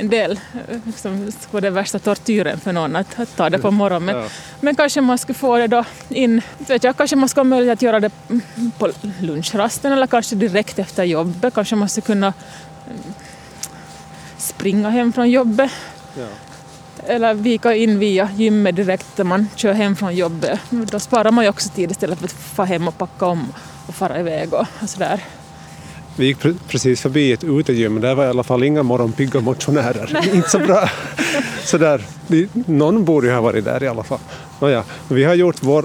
en 0.00 0.08
del 0.08 0.40
liksom, 0.86 1.32
skulle 1.40 1.66
det 1.66 1.70
värsta 1.70 1.98
tortyren 1.98 2.60
för 2.60 2.72
någon 2.72 2.96
att, 2.96 3.20
att 3.20 3.36
ta 3.36 3.50
det 3.50 3.58
på 3.58 3.70
morgonen. 3.70 4.04
Men, 4.04 4.16
ja. 4.16 4.28
men 4.60 4.74
kanske 4.74 5.00
man 5.00 5.18
skulle 5.18 5.38
få 5.38 5.56
det 5.56 5.66
då 5.66 5.84
in, 6.08 6.42
vet 6.58 6.84
jag, 6.84 6.96
kanske 6.96 7.16
man 7.16 7.28
skulle 7.28 7.40
ha 7.40 7.44
möjlighet 7.44 7.78
att 7.78 7.82
göra 7.82 8.00
det 8.00 8.10
på 8.78 8.88
lunchrasten 9.20 9.92
eller 9.92 10.06
kanske 10.06 10.36
direkt 10.36 10.78
efter 10.78 11.04
jobbet. 11.04 11.54
Kanske 11.54 11.76
man 11.76 11.88
skulle 11.88 12.06
kunna 12.06 12.32
springa 14.38 14.90
hem 14.90 15.12
från 15.12 15.30
jobbet. 15.30 15.70
Ja. 16.18 16.26
Eller 17.06 17.34
vika 17.34 17.74
in 17.74 17.98
via 17.98 18.28
gymmet 18.36 18.76
direkt 18.76 19.18
när 19.18 19.24
man 19.24 19.48
kör 19.56 19.72
hem 19.72 19.96
från 19.96 20.14
jobbet. 20.16 20.60
Då 20.70 21.00
sparar 21.00 21.30
man 21.30 21.44
ju 21.44 21.50
också 21.50 21.68
tid 21.68 21.90
istället 21.90 22.18
för 22.18 22.24
att 22.24 22.32
få 22.32 22.64
hem 22.64 22.88
och 22.88 22.98
packa 22.98 23.26
om 23.26 23.52
och 23.86 23.94
fara 23.94 24.20
iväg 24.20 24.54
och, 24.54 24.66
och 24.82 24.88
sådär. 24.88 25.20
Vi 26.16 26.26
gick 26.26 26.38
precis 26.68 27.00
förbi 27.00 27.32
ett 27.32 27.44
utegym, 27.44 28.00
där 28.00 28.14
var 28.14 28.24
i 28.24 28.28
alla 28.28 28.42
fall 28.42 28.62
inga 28.62 28.82
morgonpigga 28.82 29.40
motionärer. 29.40 30.28
Inte 30.34 30.50
så 30.50 30.58
bra. 30.58 30.90
så 31.64 31.78
där, 31.78 32.04
någon 32.66 33.04
borde 33.04 33.26
ju 33.26 33.32
ha 33.32 33.40
varit 33.40 33.64
där 33.64 33.82
i 33.82 33.88
alla 33.88 34.02
fall. 34.02 34.18
Nåja, 34.60 34.84
vi 35.08 35.24
har 35.24 35.34
gjort 35.34 35.56
vår 35.60 35.84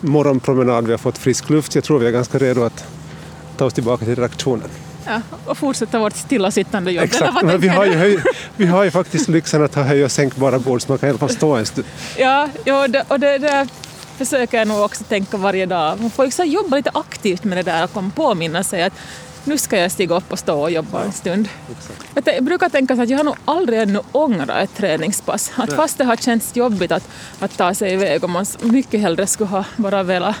morgonpromenad, 0.00 0.86
vi 0.86 0.90
har 0.90 0.98
fått 0.98 1.18
frisk 1.18 1.50
luft. 1.50 1.74
Jag 1.74 1.84
tror 1.84 1.98
vi 1.98 2.06
är 2.06 2.10
ganska 2.10 2.38
redo 2.38 2.62
att 2.62 2.84
ta 3.56 3.64
oss 3.64 3.74
tillbaka 3.74 4.04
till 4.04 4.14
redaktionen. 4.14 4.68
Ja, 5.06 5.20
och 5.44 5.58
fortsätta 5.58 5.98
vårt 5.98 6.16
stillasittande 6.16 6.92
jobb. 6.92 7.04
Exakt, 7.04 7.42
men 7.42 7.60
vi 7.60 7.68
har, 7.68 7.84
ju 7.84 7.94
höj, 7.94 8.18
vi 8.56 8.66
har 8.66 8.84
ju 8.84 8.90
faktiskt 8.90 9.28
lyxen 9.28 9.64
att 9.64 9.74
ha 9.74 9.82
höj 9.82 10.04
och 10.04 10.12
sänkbara 10.12 10.58
bord 10.58 10.82
så 10.82 10.92
man 10.92 10.98
kan 10.98 11.06
i 11.06 11.10
alla 11.10 11.18
fall 11.18 11.30
stå 11.30 11.54
en 11.54 11.66
stund. 11.66 11.86
Ja, 12.18 12.48
ja 12.64 12.88
och 13.08 13.20
det, 13.20 13.38
det 13.38 13.68
försöker 14.24 14.58
jag 14.58 14.68
nog 14.68 14.84
också 14.84 15.04
tänka 15.04 15.36
varje 15.36 15.66
dag. 15.66 16.00
Man 16.00 16.10
får 16.10 16.24
liksom 16.24 16.46
jobba 16.46 16.76
lite 16.76 16.90
aktivt 16.94 17.44
med 17.44 17.58
det 17.58 17.62
där 17.62 17.84
och 17.84 18.14
påminna 18.14 18.62
sig 18.62 18.82
att 18.82 18.92
nu 19.44 19.58
ska 19.58 19.78
jag 19.78 19.92
stiga 19.92 20.16
upp 20.16 20.32
och 20.32 20.38
stå 20.38 20.60
och 20.60 20.70
jobba 20.70 21.04
en 21.04 21.12
stund. 21.12 21.48
Ja, 22.14 22.22
jag 22.24 22.44
brukar 22.44 22.68
tänka 22.68 22.94
att 22.94 23.08
jag 23.08 23.18
har 23.18 23.24
nog 23.24 23.36
aldrig 23.44 23.78
ännu 23.78 24.00
ångrat 24.12 24.50
ett 24.50 24.76
träningspass. 24.76 25.52
Att 25.56 25.72
fast 25.72 25.98
det 25.98 26.04
har 26.04 26.16
känts 26.16 26.56
jobbigt 26.56 26.92
att, 26.92 27.08
att 27.40 27.56
ta 27.56 27.74
sig 27.74 27.92
iväg 27.92 28.24
och 28.24 28.30
man 28.30 28.46
mycket 28.60 29.00
hellre 29.00 29.26
skulle 29.26 29.50
ha 29.50 29.64
bara 29.76 30.02
velat 30.02 30.36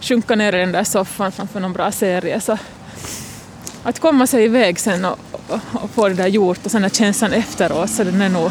sjunka 0.00 0.34
ner 0.34 0.54
i 0.54 0.58
den 0.58 0.72
där 0.72 0.84
soffan 0.84 1.32
framför 1.32 1.60
någon 1.60 1.72
bra 1.72 1.92
serie 1.92 2.40
så 2.40 2.58
att 3.82 4.00
komma 4.00 4.26
sig 4.26 4.44
iväg 4.44 4.80
sen 4.80 5.04
och, 5.04 5.18
och, 5.32 5.60
och 5.72 5.90
få 5.90 6.08
det 6.08 6.14
där 6.14 6.26
gjort 6.26 6.64
och 6.64 6.70
sen 6.70 6.90
känslan 6.90 7.32
efteråt 7.32 7.90
så 7.90 8.04
den 8.04 8.20
är 8.20 8.28
nog, 8.28 8.50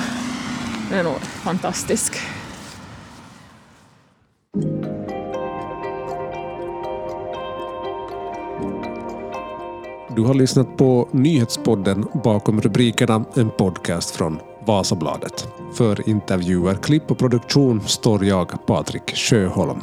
den 0.89 1.00
är 1.00 1.04
nog 1.04 1.20
fantastisk. 1.44 2.13
Du 10.20 10.26
har 10.26 10.34
lyssnat 10.34 10.78
på 10.78 11.10
nyhetspodden 11.12 12.06
Bakom 12.24 12.62
rubrikerna, 12.62 13.26
en 13.36 13.50
podcast 13.50 14.12
från 14.12 14.40
Vasabladet. 14.66 15.48
För 15.74 16.10
intervjuer, 16.10 16.76
klipp 16.76 17.12
och 17.12 17.18
produktion 17.18 17.82
står 17.88 18.26
jag, 18.26 18.66
Patrik 18.66 19.16
Sjöholm. 19.16 19.80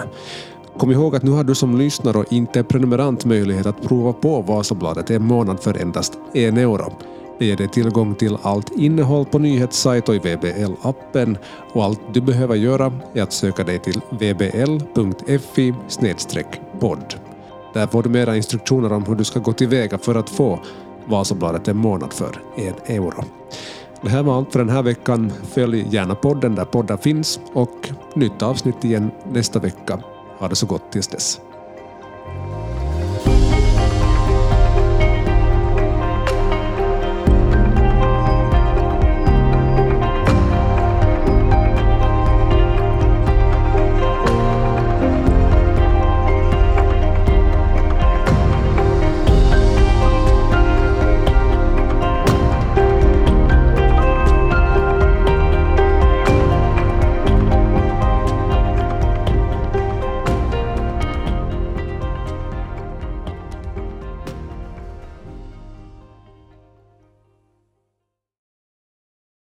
Kom 0.79 0.91
ihåg 0.91 1.17
att 1.17 1.23
nu 1.23 1.31
har 1.31 1.45
du 1.45 1.55
som 1.55 1.79
lyssnar 1.79 2.17
och 2.17 2.33
inte 2.33 2.59
är 2.59 2.63
prenumerant 2.63 3.25
möjlighet 3.25 3.67
att 3.67 3.83
prova 3.83 4.13
på 4.13 4.41
Vasabladet 4.41 5.11
en 5.11 5.25
månad 5.25 5.61
för 5.61 5.79
endast 5.83 6.19
en 6.35 6.57
euro. 6.57 6.93
Det 7.39 7.47
ger 7.47 7.57
dig 7.57 7.69
tillgång 7.69 8.15
till 8.15 8.37
allt 8.43 8.71
innehåll 8.77 9.25
på 9.25 9.39
nyhetssajt 9.39 10.09
och 10.09 10.15
i 10.15 10.19
VBL-appen 10.19 11.37
och 11.73 11.85
allt 11.85 12.01
du 12.13 12.21
behöver 12.21 12.55
göra 12.55 12.93
är 13.15 13.23
att 13.23 13.33
söka 13.33 13.65
dig 13.65 13.79
till 13.79 14.01
vbl.fi 14.11 15.75
podd. 16.81 17.26
Där 17.77 17.87
får 17.87 18.03
du 18.03 18.09
mera 18.09 18.37
instruktioner 18.37 18.93
om 18.93 19.05
hur 19.05 19.15
du 19.15 19.25
ska 19.25 19.41
gå 19.41 19.53
tillväga 19.53 19.99
för 19.99 20.15
att 20.15 20.31
få 20.31 20.61
Vasabladet 21.07 21.69
en 21.69 21.77
månad 21.77 22.13
för 22.13 22.41
en 22.57 22.97
euro. 22.97 23.25
Det 24.03 24.09
här 24.09 24.23
var 24.23 24.37
allt 24.37 24.53
för 24.53 24.59
den 24.59 24.69
här 24.69 24.83
veckan. 24.83 25.33
Följ 25.43 25.87
gärna 25.91 26.15
podden 26.15 26.55
där 26.55 26.65
poddar 26.65 26.97
finns 26.97 27.41
och 27.53 27.89
nytt 28.15 28.43
avsnitt 28.43 28.85
igen 28.85 29.11
nästa 29.33 29.59
vecka. 29.59 29.99
Ha 30.39 30.49
det 30.49 30.57
så 30.57 30.67
gott 30.67 30.93
tills 30.93 31.09
dess. 31.09 31.41